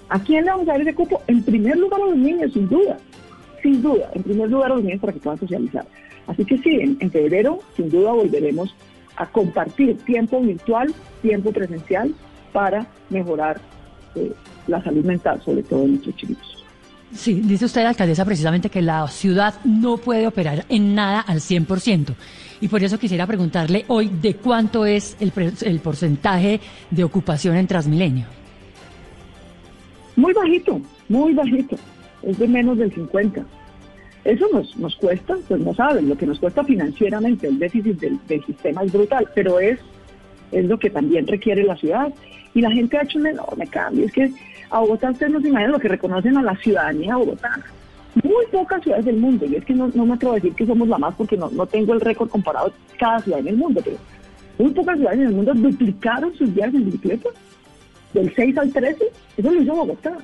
¿A 0.08 0.18
quién 0.18 0.44
le 0.44 0.50
vamos 0.50 0.68
a 0.68 0.72
dar 0.72 0.80
ese 0.82 0.94
cupo? 0.94 1.22
En 1.26 1.42
primer 1.42 1.76
lugar 1.76 2.00
a 2.00 2.06
los 2.06 2.16
niños, 2.16 2.52
sin 2.52 2.68
duda. 2.68 2.98
Sin 3.62 3.82
duda, 3.82 4.10
en 4.14 4.22
primer 4.22 4.50
lugar 4.50 4.70
los 4.70 4.82
niños 4.82 5.00
para 5.00 5.12
que 5.12 5.20
puedan 5.20 5.40
socializar. 5.40 5.86
Así 6.26 6.44
que 6.44 6.58
sí, 6.58 6.96
en 7.00 7.10
febrero 7.10 7.58
sin 7.76 7.90
duda 7.90 8.12
volveremos 8.12 8.74
a 9.16 9.26
compartir 9.26 9.96
tiempo 9.98 10.40
virtual, 10.40 10.92
tiempo 11.22 11.52
presencial 11.52 12.14
para 12.52 12.86
mejorar 13.10 13.60
eh, 14.14 14.32
la 14.66 14.82
salud 14.82 15.04
mental, 15.04 15.40
sobre 15.42 15.62
todo 15.62 15.82
de 15.82 15.88
nuestros 15.88 16.16
chicos. 16.16 16.53
Sí, 17.14 17.40
dice 17.44 17.66
usted, 17.66 17.84
alcaldesa, 17.84 18.24
precisamente 18.24 18.68
que 18.68 18.82
la 18.82 19.06
ciudad 19.08 19.54
no 19.64 19.96
puede 19.98 20.26
operar 20.26 20.64
en 20.68 20.94
nada 20.94 21.20
al 21.20 21.38
100%. 21.38 22.14
Y 22.60 22.68
por 22.68 22.82
eso 22.82 22.98
quisiera 22.98 23.26
preguntarle 23.26 23.84
hoy 23.88 24.08
de 24.08 24.34
cuánto 24.34 24.84
es 24.84 25.16
el, 25.20 25.32
el 25.62 25.80
porcentaje 25.80 26.60
de 26.90 27.04
ocupación 27.04 27.56
en 27.56 27.66
Transmilenio. 27.66 28.26
Muy 30.16 30.32
bajito, 30.32 30.80
muy 31.08 31.34
bajito. 31.34 31.76
Es 32.22 32.38
de 32.38 32.48
menos 32.48 32.78
del 32.78 32.92
50. 32.92 33.44
Eso 34.24 34.46
nos, 34.52 34.76
nos 34.76 34.96
cuesta, 34.96 35.36
pues 35.46 35.60
no 35.60 35.74
saben, 35.74 36.08
lo 36.08 36.16
que 36.16 36.26
nos 36.26 36.38
cuesta 36.38 36.64
financieramente, 36.64 37.46
el 37.46 37.58
déficit 37.58 38.00
del, 38.00 38.44
sistema 38.44 38.82
es 38.82 38.92
brutal, 38.92 39.28
pero 39.34 39.60
es, 39.60 39.78
es 40.50 40.64
lo 40.64 40.78
que 40.78 40.88
también 40.88 41.26
requiere 41.26 41.62
la 41.62 41.76
ciudad. 41.76 42.12
Y 42.54 42.60
la 42.60 42.70
gente 42.70 42.96
ha 42.96 43.02
hecho 43.02 43.18
un 43.18 43.26
enorme 43.26 43.66
cambio. 43.66 44.06
Es 44.06 44.12
que 44.12 44.32
a 44.70 44.80
Bogotá 44.80 45.10
ustedes 45.10 45.32
no 45.32 45.40
se 45.40 45.48
imaginan 45.48 45.72
lo 45.72 45.78
que 45.78 45.88
reconocen 45.88 46.36
a 46.36 46.42
la 46.42 46.56
ciudadanía 46.56 47.16
bogotana. 47.16 47.64
Muy 48.22 48.46
pocas 48.52 48.82
ciudades 48.82 49.04
del 49.04 49.16
mundo, 49.16 49.44
y 49.44 49.56
es 49.56 49.64
que 49.64 49.74
no, 49.74 49.88
me 49.88 50.14
atrevo 50.14 50.32
a 50.32 50.36
decir 50.36 50.54
que 50.54 50.66
somos 50.66 50.86
la 50.88 50.98
más 50.98 51.14
porque 51.16 51.36
no, 51.36 51.50
no 51.50 51.66
tengo 51.66 51.92
el 51.94 52.00
récord 52.00 52.28
comparado 52.28 52.72
cada 52.98 53.20
ciudad 53.20 53.40
en 53.40 53.48
el 53.48 53.56
mundo, 53.56 53.80
pero 53.84 53.96
muy 54.58 54.70
pocas 54.70 54.96
ciudades 54.96 55.20
en 55.20 55.26
el 55.26 55.34
mundo 55.34 55.52
duplicaron 55.54 56.34
sus 56.34 56.54
viajes 56.54 56.74
en 56.74 56.84
bicicleta, 56.84 57.28
del 58.12 58.32
6 58.34 58.58
al 58.58 58.72
13, 58.72 59.04
eso 59.36 59.50
lo 59.50 59.62
hizo 59.62 59.74
Bogotá 59.74 60.16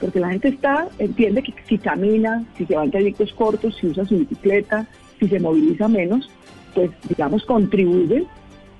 porque 0.00 0.20
la 0.20 0.30
gente 0.30 0.48
está, 0.48 0.88
entiende 0.98 1.42
que 1.42 1.54
si 1.66 1.78
camina, 1.78 2.44
si 2.56 2.66
se 2.66 2.76
va 2.76 2.86
trayectos 2.86 3.32
cortos, 3.32 3.76
si 3.80 3.88
usa 3.88 4.04
su 4.04 4.18
bicicleta, 4.18 4.86
si 5.18 5.28
se 5.28 5.40
moviliza 5.40 5.88
menos, 5.88 6.30
pues 6.74 6.90
digamos 7.08 7.44
contribuye 7.44 8.26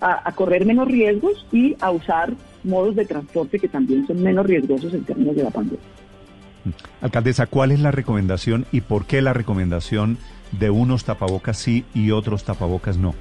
a, 0.00 0.30
correr 0.32 0.64
menos 0.64 0.86
riesgos 0.86 1.46
y 1.50 1.76
a 1.80 1.90
usar 1.90 2.32
modos 2.64 2.96
de 2.96 3.04
transporte 3.04 3.58
que 3.58 3.68
también 3.68 4.06
son 4.06 4.22
menos 4.22 4.46
riesgosos 4.46 4.92
en 4.94 5.04
términos 5.04 5.36
de 5.36 5.42
la 5.42 5.50
pandemia. 5.50 5.80
Alcaldesa, 7.00 7.46
¿cuál 7.46 7.72
es 7.72 7.80
la 7.80 7.90
recomendación 7.90 8.66
y 8.72 8.80
por 8.80 9.06
qué 9.06 9.22
la 9.22 9.32
recomendación 9.32 10.18
de 10.52 10.70
unos 10.70 11.04
tapabocas 11.04 11.58
sí 11.58 11.84
y 11.94 12.10
otros 12.10 12.44
tapabocas 12.44 12.96
no? 12.98 13.14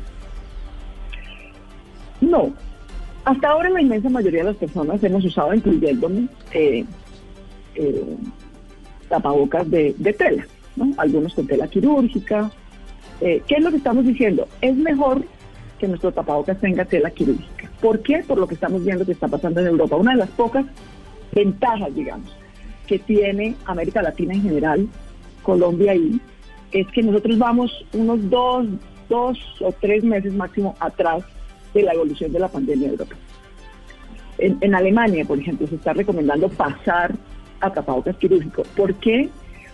No. 2.21 2.51
Hasta 3.25 3.49
ahora 3.49 3.69
la 3.69 3.81
inmensa 3.81 4.09
mayoría 4.09 4.39
de 4.39 4.51
las 4.51 4.55
personas 4.55 5.03
hemos 5.03 5.23
usado, 5.25 5.53
incluyéndome, 5.53 6.27
eh, 6.53 6.85
eh, 7.75 8.17
tapabocas 9.09 9.69
de, 9.69 9.93
tela, 10.17 10.47
algunos 10.97 11.33
con 11.33 11.45
tela 11.45 11.67
quirúrgica. 11.67 12.49
Eh, 13.19 13.41
¿Qué 13.47 13.55
es 13.55 13.63
lo 13.63 13.71
que 13.71 13.77
estamos 13.77 14.05
diciendo? 14.05 14.47
Es 14.61 14.75
mejor 14.75 15.23
que 15.77 15.87
nuestro 15.87 16.11
tapabocas 16.11 16.59
tenga 16.59 16.85
tela 16.85 17.11
quirúrgica. 17.11 17.66
¿Por 17.81 18.01
qué? 18.01 18.23
Por 18.27 18.39
lo 18.39 18.47
que 18.47 18.55
estamos 18.55 18.83
viendo 18.83 19.05
que 19.05 19.11
está 19.11 19.27
pasando 19.27 19.59
en 19.61 19.67
Europa. 19.67 19.95
Una 19.95 20.11
de 20.11 20.17
las 20.17 20.29
pocas 20.29 20.65
ventajas, 21.33 21.93
digamos, 21.93 22.35
que 22.87 22.99
tiene 22.99 23.55
América 23.65 24.01
Latina 24.01 24.33
en 24.33 24.41
general, 24.41 24.87
Colombia 25.43 25.95
y 25.95 26.19
es 26.71 26.87
que 26.87 27.03
nosotros 27.03 27.37
vamos 27.37 27.85
unos 27.93 28.29
dos, 28.29 28.67
dos 29.07 29.39
o 29.61 29.71
tres 29.71 30.03
meses 30.03 30.33
máximo 30.33 30.75
atrás 30.79 31.23
de 31.73 31.83
la 31.83 31.93
evolución 31.93 32.31
de 32.31 32.39
la 32.39 32.47
pandemia 32.47 32.87
en 32.87 32.91
Europa. 32.93 33.15
En, 34.39 34.75
Alemania, 34.75 35.25
por 35.25 35.39
ejemplo, 35.39 35.67
se 35.67 35.75
está 35.75 35.93
recomendando 35.93 36.47
pasar 36.49 37.15
a 37.59 37.71
tapabocas 37.71 38.15
quirúrgicos. 38.17 38.67
¿Por 38.69 38.93
qué? 38.95 39.29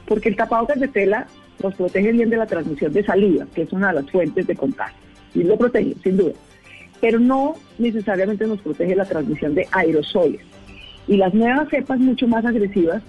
Porque 0.08 0.30
el 0.30 0.36
tapabocas 0.36 0.80
de 0.80 0.88
tela 0.88 1.28
nos 1.62 1.76
protege 1.76 2.12
bien 2.12 2.30
de 2.30 2.38
la 2.38 2.46
transmisión 2.46 2.94
de 2.94 3.04
saliva, 3.04 3.46
que 3.54 3.64
es 3.64 3.74
una 3.74 3.90
de 3.90 4.02
las 4.02 4.12
fuentes 4.12 4.48
de 4.48 4.56
contagio. 4.56 4.98
Y 5.36 5.44
lo 5.44 5.58
protege, 5.58 5.96
sin 6.04 6.18
duda. 6.18 6.34
Pero 7.04 7.20
no 7.20 7.56
necesariamente 7.80 8.48
nos 8.48 8.62
protege 8.62 8.96
la 8.96 9.04
transmisión 9.04 9.54
de 9.56 9.68
aerosoles. 9.74 10.40
Y 11.06 11.18
las 11.18 11.34
nuevas 11.34 11.68
cepas 11.68 12.00
mucho 12.00 12.30
más 12.30 12.46
agresivas, 12.46 13.04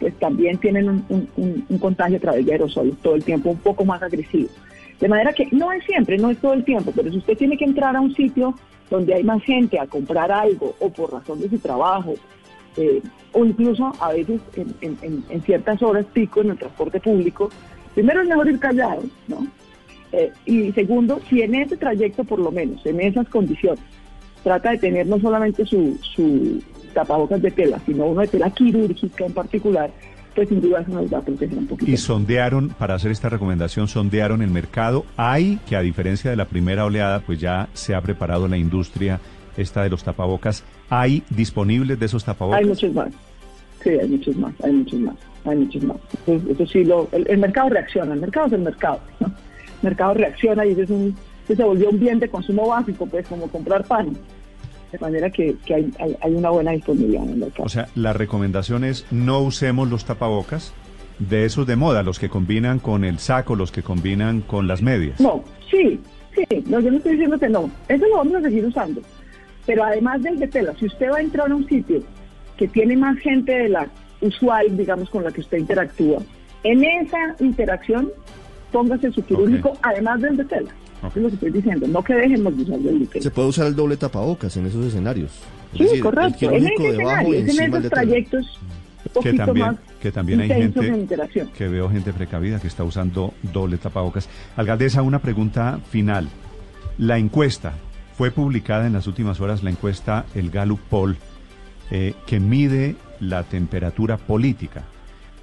pues 0.00 0.18
también 0.18 0.58
tienen 0.58 1.04
un, 1.08 1.78
contagio 1.78 2.16
a 2.16 2.20
través 2.20 2.44
de 2.44 2.50
aerosoles 2.50 2.96
todo 3.02 3.14
el 3.14 3.22
tiempo, 3.22 3.50
un 3.50 3.58
poco 3.58 3.84
más 3.84 4.02
agresivo. 4.02 4.48
De 4.98 5.06
manera 5.08 5.32
que 5.32 5.46
no 5.52 5.70
es 5.70 5.84
siempre, 5.84 6.18
no 6.18 6.28
es 6.30 6.38
todo 6.38 6.54
el 6.54 6.64
tiempo, 6.64 6.90
pero 6.92 7.08
si 7.08 7.18
usted 7.18 7.38
tiene 7.38 7.56
que 7.56 7.66
entrar 7.66 7.94
a 7.94 8.00
un 8.00 8.12
sitio 8.16 8.52
donde 8.90 9.14
hay 9.14 9.22
más 9.22 9.40
gente 9.44 9.78
a 9.78 9.86
comprar 9.86 10.32
algo 10.32 10.74
o 10.80 10.90
por 10.90 11.12
razón 11.12 11.38
de 11.40 11.48
su 11.48 11.58
trabajo, 11.60 12.14
eh, 12.76 13.00
o 13.32 13.44
incluso 13.44 13.92
a 14.00 14.12
veces 14.12 14.40
en- 14.80 15.22
en 15.30 15.42
ciertas 15.42 15.80
horas 15.84 16.04
pico 16.12 16.40
en 16.40 16.50
el 16.50 16.58
transporte 16.58 16.98
público, 16.98 17.48
primero 17.94 18.22
es 18.22 18.28
mejor 18.28 18.48
ir 18.48 18.58
callado, 18.58 19.04
¿no? 19.28 19.46
Eh, 20.12 20.32
y 20.44 20.72
segundo, 20.72 21.20
si 21.28 21.42
en 21.42 21.54
ese 21.54 21.76
trayecto 21.76 22.24
por 22.24 22.38
lo 22.38 22.50
menos, 22.50 22.84
en 22.86 23.00
esas 23.00 23.28
condiciones, 23.28 23.80
trata 24.42 24.70
de 24.70 24.78
tener 24.78 25.06
no 25.06 25.18
solamente 25.18 25.64
su, 25.66 25.98
su 26.14 26.62
tapabocas 26.94 27.42
de 27.42 27.50
tela, 27.50 27.80
sino 27.84 28.06
uno 28.06 28.20
de 28.20 28.28
tela 28.28 28.50
quirúrgica 28.50 29.26
en 29.26 29.32
particular, 29.32 29.90
pues 30.34 30.48
sin 30.48 30.60
duda 30.60 30.80
eso 30.80 30.92
nos 30.92 31.12
va 31.12 31.18
a 31.18 31.22
proteger 31.22 31.58
un 31.58 31.66
poquito. 31.66 31.90
Y 31.90 31.96
sondearon, 31.96 32.68
para 32.70 32.94
hacer 32.94 33.10
esta 33.10 33.28
recomendación, 33.28 33.88
sondearon 33.88 34.42
el 34.42 34.50
mercado. 34.50 35.04
Hay, 35.16 35.58
que 35.68 35.76
a 35.76 35.80
diferencia 35.80 36.30
de 36.30 36.36
la 36.36 36.44
primera 36.44 36.84
oleada, 36.84 37.20
pues 37.20 37.40
ya 37.40 37.68
se 37.72 37.94
ha 37.94 38.00
preparado 38.00 38.46
la 38.46 38.56
industria 38.56 39.20
esta 39.56 39.82
de 39.82 39.90
los 39.90 40.04
tapabocas. 40.04 40.62
¿Hay 40.90 41.22
disponibles 41.30 41.98
de 41.98 42.06
esos 42.06 42.24
tapabocas? 42.24 42.60
Hay 42.60 42.66
muchos 42.66 42.94
más. 42.94 43.08
Sí, 43.82 43.90
hay 43.90 44.08
muchos 44.08 44.36
más, 44.36 44.52
hay 44.62 44.72
muchos 44.72 45.00
más, 45.00 45.16
hay 45.44 45.56
muchos 45.56 45.84
más. 45.84 45.96
Entonces, 46.18 46.50
eso 46.50 46.66
sí, 46.66 46.84
lo, 46.84 47.08
el, 47.12 47.26
el 47.28 47.38
mercado 47.38 47.70
reacciona, 47.70 48.14
el 48.14 48.20
mercado 48.20 48.46
es 48.46 48.52
el 48.52 48.60
mercado. 48.60 49.00
¿no? 49.20 49.32
Mercado 49.82 50.14
reacciona 50.14 50.64
y 50.66 50.72
ese 50.72 50.82
es 50.82 50.90
un, 50.90 51.16
ese 51.44 51.56
se 51.56 51.64
volvió 51.64 51.90
un 51.90 52.00
bien 52.00 52.18
de 52.18 52.28
consumo 52.28 52.68
básico, 52.68 53.06
pues 53.06 53.26
como 53.26 53.48
comprar 53.48 53.84
pan. 53.84 54.16
De 54.92 54.98
manera 54.98 55.30
que, 55.30 55.56
que 55.64 55.74
hay, 55.74 55.90
hay, 55.98 56.16
hay 56.20 56.34
una 56.34 56.50
buena 56.50 56.70
disponibilidad 56.70 57.24
en 57.24 57.30
el 57.30 57.36
mercado. 57.36 57.64
O 57.64 57.68
sea, 57.68 57.88
la 57.94 58.12
recomendación 58.12 58.84
es 58.84 59.04
no 59.10 59.40
usemos 59.40 59.88
los 59.88 60.04
tapabocas 60.04 60.72
de 61.18 61.44
esos 61.44 61.66
de 61.66 61.76
moda, 61.76 62.02
los 62.02 62.18
que 62.18 62.28
combinan 62.28 62.78
con 62.78 63.04
el 63.04 63.18
saco, 63.18 63.56
los 63.56 63.72
que 63.72 63.82
combinan 63.82 64.42
con 64.42 64.66
las 64.66 64.82
medias. 64.82 65.20
No, 65.20 65.42
sí, 65.70 66.00
sí, 66.34 66.64
no, 66.66 66.80
yo 66.80 66.90
no 66.90 66.98
estoy 66.98 67.12
diciendo 67.12 67.38
que 67.38 67.48
no. 67.48 67.70
Eso 67.88 68.06
lo 68.06 68.16
vamos 68.16 68.34
a 68.36 68.42
seguir 68.42 68.64
usando. 68.64 69.00
Pero 69.64 69.82
además 69.84 70.22
del 70.22 70.38
de 70.38 70.48
tela, 70.48 70.74
si 70.78 70.86
usted 70.86 71.10
va 71.10 71.16
a 71.16 71.20
entrar 71.20 71.50
a 71.50 71.54
un 71.54 71.66
sitio 71.68 72.02
que 72.56 72.68
tiene 72.68 72.96
más 72.96 73.18
gente 73.18 73.52
de 73.52 73.68
la 73.68 73.88
usual, 74.20 74.76
digamos, 74.76 75.10
con 75.10 75.24
la 75.24 75.32
que 75.32 75.40
usted 75.40 75.58
interactúa, 75.58 76.18
en 76.62 76.84
esa 76.84 77.36
interacción 77.40 78.10
póngase 78.72 79.12
su 79.12 79.22
quirúrgico 79.24 79.72
además 79.82 80.20
del 80.20 80.36
de 80.36 80.44
tela. 80.44 80.70
Ok. 81.02 81.10
Eso 81.10 81.18
es 81.18 81.22
lo 81.22 81.28
que 81.28 81.34
estoy 81.34 81.50
diciendo, 81.50 81.86
no 81.88 82.02
que 82.02 82.14
dejemos 82.14 82.56
de 82.56 82.62
usar 82.62 82.78
el 82.78 82.98
de 83.00 83.06
tela. 83.06 83.22
Se 83.22 83.30
puede 83.30 83.48
usar 83.48 83.66
el 83.66 83.76
doble 83.76 83.96
tapabocas 83.96 84.56
en 84.56 84.66
esos 84.66 84.86
escenarios. 84.86 85.32
Es 85.72 85.78
Sí, 85.78 85.84
decir, 85.84 86.00
correcto. 86.00 86.50
En 86.50 86.66
quirúrgico 86.66 86.92
debajo 86.92 87.34
y 87.34 87.36
en 87.36 87.42
encima 87.48 87.64
el 87.64 87.70
esos 87.70 87.82
de 87.82 87.90
trayectos 87.90 88.60
que 89.22 89.32
también, 89.34 89.66
más 89.66 89.76
que 90.00 90.12
también 90.12 90.40
hay 90.40 90.48
gente 90.48 90.86
en 90.86 91.08
que 91.56 91.68
veo 91.68 91.88
gente 91.88 92.12
precavida 92.12 92.60
que 92.60 92.66
está 92.66 92.84
usando 92.84 93.34
doble 93.42 93.78
tapabocas. 93.78 94.28
Alcaldesa, 94.56 95.02
una 95.02 95.20
pregunta 95.20 95.80
final. 95.90 96.28
La 96.98 97.18
encuesta 97.18 97.74
fue 98.16 98.30
publicada 98.30 98.86
en 98.86 98.94
las 98.94 99.06
últimas 99.06 99.40
horas, 99.40 99.62
la 99.62 99.70
encuesta 99.70 100.24
El 100.34 100.50
Gallup 100.50 100.80
Poll, 100.88 101.16
eh, 101.90 102.14
que 102.26 102.40
mide 102.40 102.96
la 103.20 103.42
temperatura 103.44 104.16
política. 104.16 104.82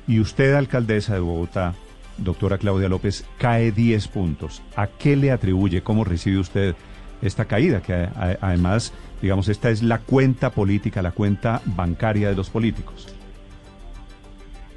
Y 0.08 0.20
usted, 0.20 0.54
alcaldesa 0.56 1.14
de 1.14 1.20
Bogotá, 1.22 1.76
doctora 2.18 2.58
Claudia 2.58 2.90
López, 2.90 3.26
cae 3.38 3.72
10 3.72 4.08
puntos. 4.08 4.62
¿A 4.76 4.88
qué 4.88 5.16
le 5.16 5.32
atribuye, 5.32 5.82
cómo 5.82 6.04
recibe 6.04 6.38
usted 6.40 6.76
esta 7.22 7.46
caída? 7.46 7.82
Que 7.82 7.94
a- 7.94 8.12
a- 8.16 8.38
además, 8.42 8.94
digamos, 9.22 9.48
esta 9.50 9.70
es 9.70 9.82
la 9.84 10.00
cuenta 10.00 10.52
política, 10.52 11.02
la 11.02 11.12
cuenta 11.12 11.62
bancaria 11.66 12.30
de 12.30 12.36
los 12.36 12.50
políticos. 12.50 13.14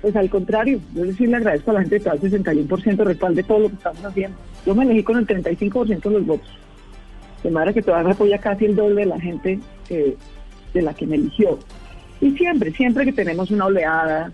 Pues 0.03 0.15
al 0.15 0.31
contrario, 0.31 0.81
yo 0.95 1.05
sí 1.15 1.27
le 1.27 1.37
agradezco 1.37 1.71
a 1.73 1.75
la 1.75 1.81
gente 1.81 2.01
que 2.01 2.09
al 2.09 2.21
61% 2.21 3.05
respalde 3.05 3.43
todo 3.43 3.59
lo 3.61 3.69
que 3.69 3.75
estamos 3.75 4.05
haciendo. 4.05 4.37
Yo 4.65 4.75
me 4.75 4.85
elegí 4.85 5.03
con 5.03 5.17
el 5.19 5.27
35% 5.27 6.09
de 6.11 6.19
los 6.19 6.27
votos. 6.27 6.49
De 7.43 7.51
manera 7.51 7.73
que 7.73 7.83
todavía 7.83 8.13
apoya 8.13 8.39
casi 8.39 8.67
el 8.67 8.77
doble 8.77 9.03
de 9.03 9.07
la 9.07 9.21
gente 9.21 9.59
eh, 9.91 10.17
de 10.75 10.83
la 10.83 10.95
que 10.95 11.07
me 11.07 11.17
eligió. 11.17 11.59
Y 12.21 12.31
siempre, 12.33 12.73
siempre 12.73 13.05
que 13.05 13.13
tenemos 13.13 13.51
una 13.51 13.67
oleada 13.67 14.33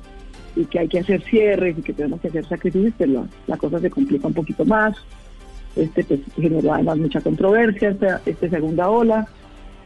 y 0.56 0.64
que 0.66 0.78
hay 0.80 0.88
que 0.88 1.00
hacer 1.00 1.22
cierres 1.22 1.78
y 1.78 1.82
que 1.82 1.92
tenemos 1.92 2.20
que 2.20 2.28
hacer 2.28 2.46
sacrificios, 2.46 2.94
pues 2.96 3.10
la, 3.46 3.56
cosa 3.56 3.78
se 3.80 3.90
complica 3.90 4.26
un 4.26 4.34
poquito 4.34 4.64
más. 4.64 4.96
Este 5.76 6.04
pues, 6.04 6.20
generó 6.36 6.74
además 6.74 6.98
mucha 6.98 7.20
controversia, 7.20 7.90
esta, 7.90 8.20
esta 8.26 8.48
segunda 8.48 8.88
ola. 8.90 9.26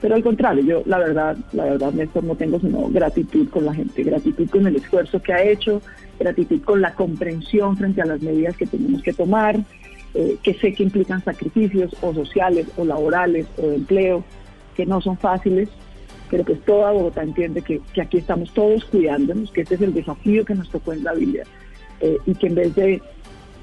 Pero 0.00 0.14
al 0.14 0.22
contrario, 0.22 0.62
yo 0.62 0.83
la 0.85 0.98
verdad, 0.98 1.37
la 1.52 1.64
verdad, 1.64 1.92
Néstor, 1.92 2.24
no 2.24 2.35
tengo 2.35 2.61
sino 2.61 2.88
gratitud 2.88 3.48
con 3.48 3.64
la 3.64 3.74
gente, 3.74 4.02
gratitud 4.02 4.48
con 4.50 4.66
el 4.66 4.76
esfuerzo 4.76 5.22
que 5.22 5.33
ha 5.33 5.42
hecho, 5.42 5.81
gratitud 6.18 6.61
con 6.62 6.83
la 6.83 6.94
comprensión 6.94 7.76
frente 7.76 8.02
a 8.02 8.07
las 8.07 8.20
medidas 8.20 8.57
que 8.57 8.66
tenemos 8.66 9.02
que 9.02 9.14
tomar, 9.14 9.59
eh, 10.14 10.37
que 10.42 10.55
sé 10.55 10.74
que 10.74 10.83
implican 10.83 11.24
sacrificios 11.24 11.96
o 12.02 12.12
sociales 12.12 12.66
o 12.76 12.85
laborales 12.85 13.46
o 13.57 13.68
de 13.68 13.76
empleo, 13.76 14.24
que 14.76 14.85
no 14.85 15.00
son 15.00 15.16
fáciles, 15.16 15.70
pero 16.31 16.45
pues 16.45 16.61
toda 16.65 16.91
Bogotá 16.93 17.23
entiende 17.23 17.62
que, 17.62 17.81
que 17.95 18.01
aquí 18.03 18.19
estamos 18.19 18.53
todos 18.53 18.85
cuidándonos, 18.87 19.51
que 19.51 19.61
este 19.62 19.77
es 19.77 19.81
el 19.83 19.95
desafío 19.95 20.45
que 20.45 20.55
nos 20.55 20.69
tocó 20.71 20.93
en 20.93 21.05
la 21.05 21.12
vida 21.15 21.45
eh, 22.01 22.17
y 22.27 22.35
que 22.35 22.47
en 22.49 22.55
vez 22.55 22.75
de, 22.75 23.01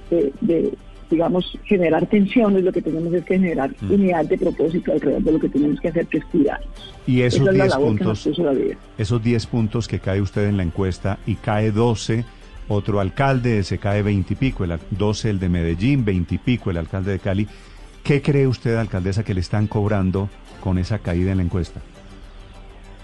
de- 0.09 0.33
de, 0.41 0.73
digamos, 1.09 1.57
generar 1.65 2.05
tensiones, 2.07 2.63
lo 2.63 2.71
que 2.71 2.81
tenemos 2.81 3.13
es 3.13 3.23
que 3.25 3.35
generar 3.35 3.69
unidad 3.87 4.25
de 4.25 4.37
propósito 4.37 4.93
alrededor 4.93 5.21
de 5.21 5.31
lo 5.33 5.39
que 5.39 5.49
tenemos 5.49 5.79
que 5.79 5.89
hacer, 5.89 6.07
que 6.07 6.17
es 6.17 6.25
cuidarnos. 6.25 6.93
Y 7.05 7.21
esos 7.21 7.41
Esa 7.41 7.51
es 7.51 7.57
la 7.57 7.63
10 7.65 7.73
labor 7.75 7.97
que 7.97 8.03
nos 8.03 8.23
puntos, 8.23 8.75
esos 8.97 9.23
10 9.23 9.45
puntos 9.47 9.87
que 9.87 9.99
cae 9.99 10.21
usted 10.21 10.47
en 10.47 10.57
la 10.57 10.63
encuesta 10.63 11.19
y 11.27 11.35
cae 11.35 11.71
12, 11.71 12.25
otro 12.69 12.99
alcalde 12.99 13.61
se 13.63 13.77
cae 13.77 14.01
20 14.01 14.33
y 14.33 14.37
pico, 14.37 14.63
el, 14.63 14.71
al- 14.71 14.79
12 14.89 15.29
el 15.29 15.39
de 15.39 15.49
Medellín, 15.49 16.03
20 16.05 16.33
y 16.33 16.37
pico 16.39 16.71
el 16.71 16.77
alcalde 16.77 17.11
de 17.11 17.19
Cali. 17.19 17.47
¿Qué 18.03 18.21
cree 18.21 18.47
usted, 18.47 18.75
alcaldesa, 18.75 19.23
que 19.23 19.33
le 19.35 19.41
están 19.41 19.67
cobrando 19.67 20.29
con 20.61 20.77
esa 20.79 20.97
caída 20.99 21.31
en 21.31 21.37
la 21.37 21.43
encuesta? 21.43 21.79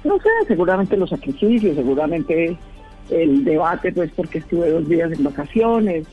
No 0.04 0.18
sé, 0.20 0.30
seguramente 0.48 0.96
los 0.98 1.10
sacrificios, 1.10 1.76
seguramente 1.76 2.58
el 3.10 3.44
debate, 3.44 3.92
pues 3.92 4.12
porque 4.16 4.38
estuve 4.40 4.70
dos 4.72 4.88
días 4.88 5.12
en 5.12 5.24
vacaciones. 5.24 6.06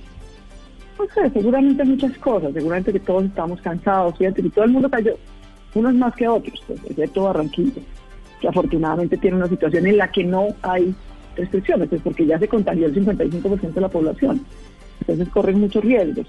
No 0.99 1.05
sé, 1.15 1.31
seguramente 1.31 1.85
muchas 1.85 2.17
cosas, 2.19 2.53
seguramente 2.55 2.93
que 2.93 3.01
todos 3.01 3.25
estamos 3.25 3.61
cansados, 3.61 4.17
fíjate 4.17 4.43
que 4.43 4.51
todo 4.51 4.65
el 4.65 4.71
mundo 4.73 4.89
cayó, 4.91 5.15
unos 5.75 5.95
más 5.95 6.15
que 6.15 6.27
otros, 6.27 6.63
pues, 6.67 6.81
excepto 6.89 7.25
Barranquilla, 7.25 7.83
que 8.41 8.49
afortunadamente 8.49 9.19
tiene 9.19 9.37
una 9.37 9.47
situación 9.49 9.87
en 9.87 9.99
la 9.99 10.11
que 10.11 10.25
no 10.25 10.49
hay 10.63 10.95
restricciones, 11.37 11.89
pues 11.91 12.01
porque 12.03 12.25
ya 12.25 12.39
se 12.39 12.49
contagió 12.49 12.87
el 12.87 12.95
55% 12.95 13.75
de 13.75 13.81
la 13.83 13.89
población, 13.91 14.41
entonces 15.01 15.29
corren 15.29 15.61
muchos 15.61 15.85
riesgos. 15.85 16.27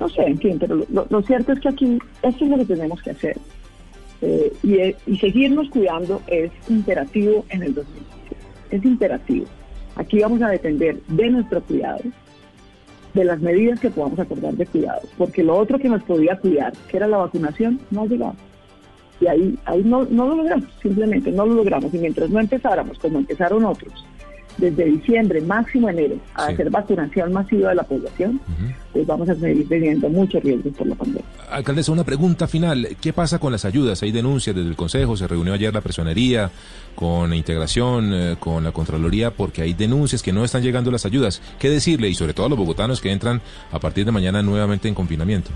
No 0.00 0.08
sé, 0.08 0.22
en 0.26 0.38
fin, 0.38 0.58
pero 0.58 0.82
lo- 0.90 1.22
cierto 1.22 1.52
es 1.52 1.60
que 1.60 1.68
aquí 1.68 1.98
esto 2.22 2.44
es 2.44 2.50
lo 2.50 2.56
que 2.58 2.64
tenemos 2.64 3.00
que 3.02 3.10
hacer. 3.10 3.36
Eh, 4.26 4.52
y, 4.62 5.12
y 5.12 5.18
seguirnos 5.18 5.68
cuidando 5.68 6.22
es 6.26 6.50
imperativo 6.70 7.44
en 7.50 7.62
el 7.62 7.74
2020. 7.74 8.06
Es 8.70 8.82
imperativo. 8.82 9.44
Aquí 9.96 10.20
vamos 10.20 10.40
a 10.40 10.48
depender 10.48 10.98
de 11.08 11.30
nuestro 11.30 11.62
cuidado, 11.62 12.00
de 13.12 13.24
las 13.24 13.38
medidas 13.40 13.78
que 13.80 13.90
podamos 13.90 14.18
acordar 14.18 14.54
de 14.54 14.64
cuidado, 14.64 15.02
porque 15.18 15.44
lo 15.44 15.56
otro 15.58 15.78
que 15.78 15.90
nos 15.90 16.02
podía 16.04 16.38
cuidar, 16.38 16.72
que 16.88 16.96
era 16.96 17.06
la 17.06 17.18
vacunación, 17.18 17.78
no 17.90 18.02
ha 18.02 18.06
llegado. 18.06 18.34
Y 19.20 19.26
ahí, 19.26 19.58
ahí 19.66 19.82
no, 19.84 20.06
no 20.06 20.26
lo 20.28 20.36
logramos, 20.36 20.68
simplemente 20.82 21.30
no 21.30 21.44
lo 21.44 21.54
logramos. 21.54 21.92
Y 21.92 21.98
mientras 21.98 22.30
no 22.30 22.40
empezáramos, 22.40 22.98
como 22.98 23.18
empezaron 23.18 23.64
otros, 23.66 24.06
desde 24.56 24.84
diciembre, 24.84 25.40
máximo 25.40 25.88
enero, 25.88 26.16
a 26.34 26.46
Sí. 26.46 26.52
hacer 26.54 26.70
vacunación 26.70 27.32
masiva 27.32 27.70
de 27.70 27.74
la 27.74 27.82
población, 27.82 28.40
pues 28.92 29.06
vamos 29.06 29.28
a 29.28 29.34
seguir 29.34 29.68
teniendo 29.68 30.08
muchos 30.08 30.42
riesgos 30.42 30.72
por 30.74 30.86
la 30.86 30.94
pandemia. 30.94 31.24
Alcaldesa, 31.50 31.92
una 31.92 32.04
pregunta 32.04 32.46
final. 32.46 32.88
¿Qué 33.00 33.12
pasa 33.12 33.38
con 33.38 33.52
las 33.52 33.64
ayudas? 33.64 34.02
Hay 34.02 34.12
denuncias 34.12 34.54
desde 34.54 34.68
el 34.68 34.76
Consejo, 34.76 35.16
se 35.16 35.26
reunió 35.26 35.52
ayer 35.54 35.72
la 35.74 35.80
personería 35.80 36.50
con 36.94 37.34
integración, 37.34 38.12
eh, 38.14 38.36
con 38.38 38.62
la 38.64 38.72
Contraloría, 38.72 39.30
porque 39.32 39.62
hay 39.62 39.74
denuncias 39.74 40.22
que 40.22 40.32
no 40.32 40.44
están 40.44 40.62
llegando 40.62 40.90
las 40.90 41.04
ayudas. 41.06 41.42
¿Qué 41.58 41.68
decirle? 41.68 42.08
Y 42.08 42.14
sobre 42.14 42.34
todo 42.34 42.46
a 42.46 42.48
los 42.48 42.58
bogotanos 42.58 43.00
que 43.00 43.10
entran 43.10 43.40
a 43.72 43.78
partir 43.80 44.04
de 44.04 44.12
mañana 44.12 44.42
nuevamente 44.42 44.88
en 44.88 44.94
confinamiento. 44.94 45.50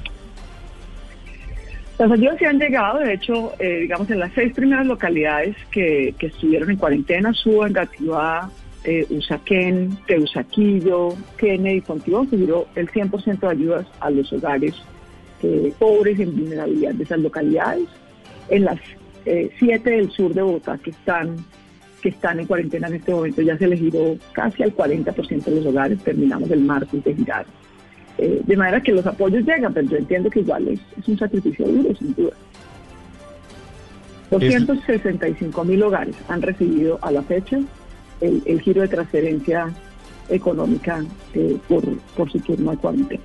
Las 1.98 2.12
ayudas 2.12 2.36
sí 2.38 2.44
han 2.44 2.60
llegado, 2.60 3.00
de 3.00 3.14
hecho, 3.14 3.52
eh, 3.58 3.80
digamos, 3.80 4.08
en 4.10 4.20
las 4.20 4.30
seis 4.32 4.52
primeras 4.54 4.86
localidades 4.86 5.56
que, 5.72 6.14
que 6.16 6.26
estuvieron 6.28 6.70
en 6.70 6.76
cuarentena, 6.76 7.32
Suba, 7.34 7.66
Engativá, 7.66 8.48
eh, 8.84 9.06
Usaquén, 9.10 9.98
Teusaquillo, 10.06 11.14
Kennedy, 11.36 11.80
Fontibón, 11.80 12.28
se 12.30 12.36
giró 12.36 12.66
el 12.74 12.88
100% 12.88 13.40
de 13.40 13.48
ayudas 13.48 13.86
a 14.00 14.10
los 14.10 14.32
hogares 14.32 14.74
eh, 15.42 15.72
pobres 15.78 16.18
en 16.18 16.36
vulnerabilidad 16.36 16.94
de 16.94 17.04
esas 17.04 17.20
localidades. 17.20 17.88
En 18.48 18.64
las 18.64 18.78
eh, 19.24 19.50
siete 19.58 19.90
del 19.90 20.10
sur 20.10 20.32
de 20.32 20.42
Bogotá 20.42 20.78
que 20.78 20.90
están 20.90 21.36
que 22.00 22.10
están 22.10 22.38
en 22.38 22.46
cuarentena 22.46 22.86
en 22.86 22.94
este 22.94 23.12
momento 23.12 23.42
ya 23.42 23.58
se 23.58 23.66
les 23.66 23.80
giró 23.80 24.16
casi 24.32 24.62
al 24.62 24.74
40% 24.74 25.44
de 25.44 25.54
los 25.56 25.66
hogares, 25.66 25.98
terminamos 26.04 26.48
el 26.50 26.60
martes 26.60 27.02
de 27.02 27.14
girar. 27.14 27.44
Eh, 28.18 28.40
de 28.44 28.56
manera 28.56 28.80
que 28.80 28.92
los 28.92 29.04
apoyos 29.04 29.44
llegan, 29.44 29.74
pero 29.74 29.88
yo 29.88 29.96
entiendo 29.96 30.30
que 30.30 30.40
igual 30.40 30.68
es, 30.68 30.80
es 30.96 31.08
un 31.08 31.18
sacrificio 31.18 31.66
duro, 31.66 31.94
sin 31.96 32.14
duda. 32.14 32.32
265 34.30 35.64
mil 35.64 35.82
hogares 35.82 36.14
han 36.28 36.42
recibido 36.42 36.98
a 37.02 37.10
la 37.10 37.22
fecha 37.22 37.58
el, 38.20 38.42
el 38.46 38.60
giro 38.60 38.82
de 38.82 38.88
transferencia 38.88 39.72
económica 40.28 41.04
eh, 41.34 41.56
por, 41.68 41.84
por 42.16 42.30
su 42.30 42.38
turno 42.40 42.70
de 42.72 42.76
cuarentena. 42.76 43.22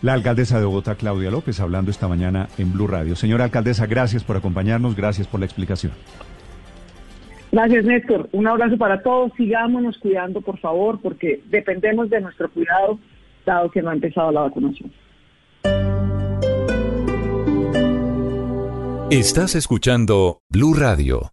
La 0.00 0.12
alcaldesa 0.12 0.60
de 0.60 0.66
Bogotá, 0.66 0.94
Claudia 0.94 1.30
López, 1.30 1.58
hablando 1.58 1.90
esta 1.90 2.06
mañana 2.06 2.48
en 2.56 2.72
Blue 2.72 2.86
Radio. 2.86 3.16
Señora 3.16 3.44
alcaldesa, 3.44 3.86
gracias 3.86 4.22
por 4.22 4.36
acompañarnos, 4.36 4.94
gracias 4.94 5.26
por 5.26 5.40
la 5.40 5.46
explicación. 5.46 5.92
Gracias, 7.50 7.84
Néstor. 7.84 8.28
Un 8.32 8.46
abrazo 8.46 8.76
para 8.76 9.02
todos. 9.02 9.32
Sigámonos 9.36 9.98
cuidando, 9.98 10.40
por 10.40 10.58
favor, 10.58 11.00
porque 11.00 11.42
dependemos 11.46 12.10
de 12.10 12.20
nuestro 12.20 12.50
cuidado, 12.50 12.98
dado 13.44 13.70
que 13.70 13.82
no 13.82 13.90
ha 13.90 13.94
empezado 13.94 14.30
la 14.30 14.42
vacunación. 14.42 14.92
Estás 19.10 19.54
escuchando 19.54 20.42
Blue 20.50 20.74
Radio 20.74 21.32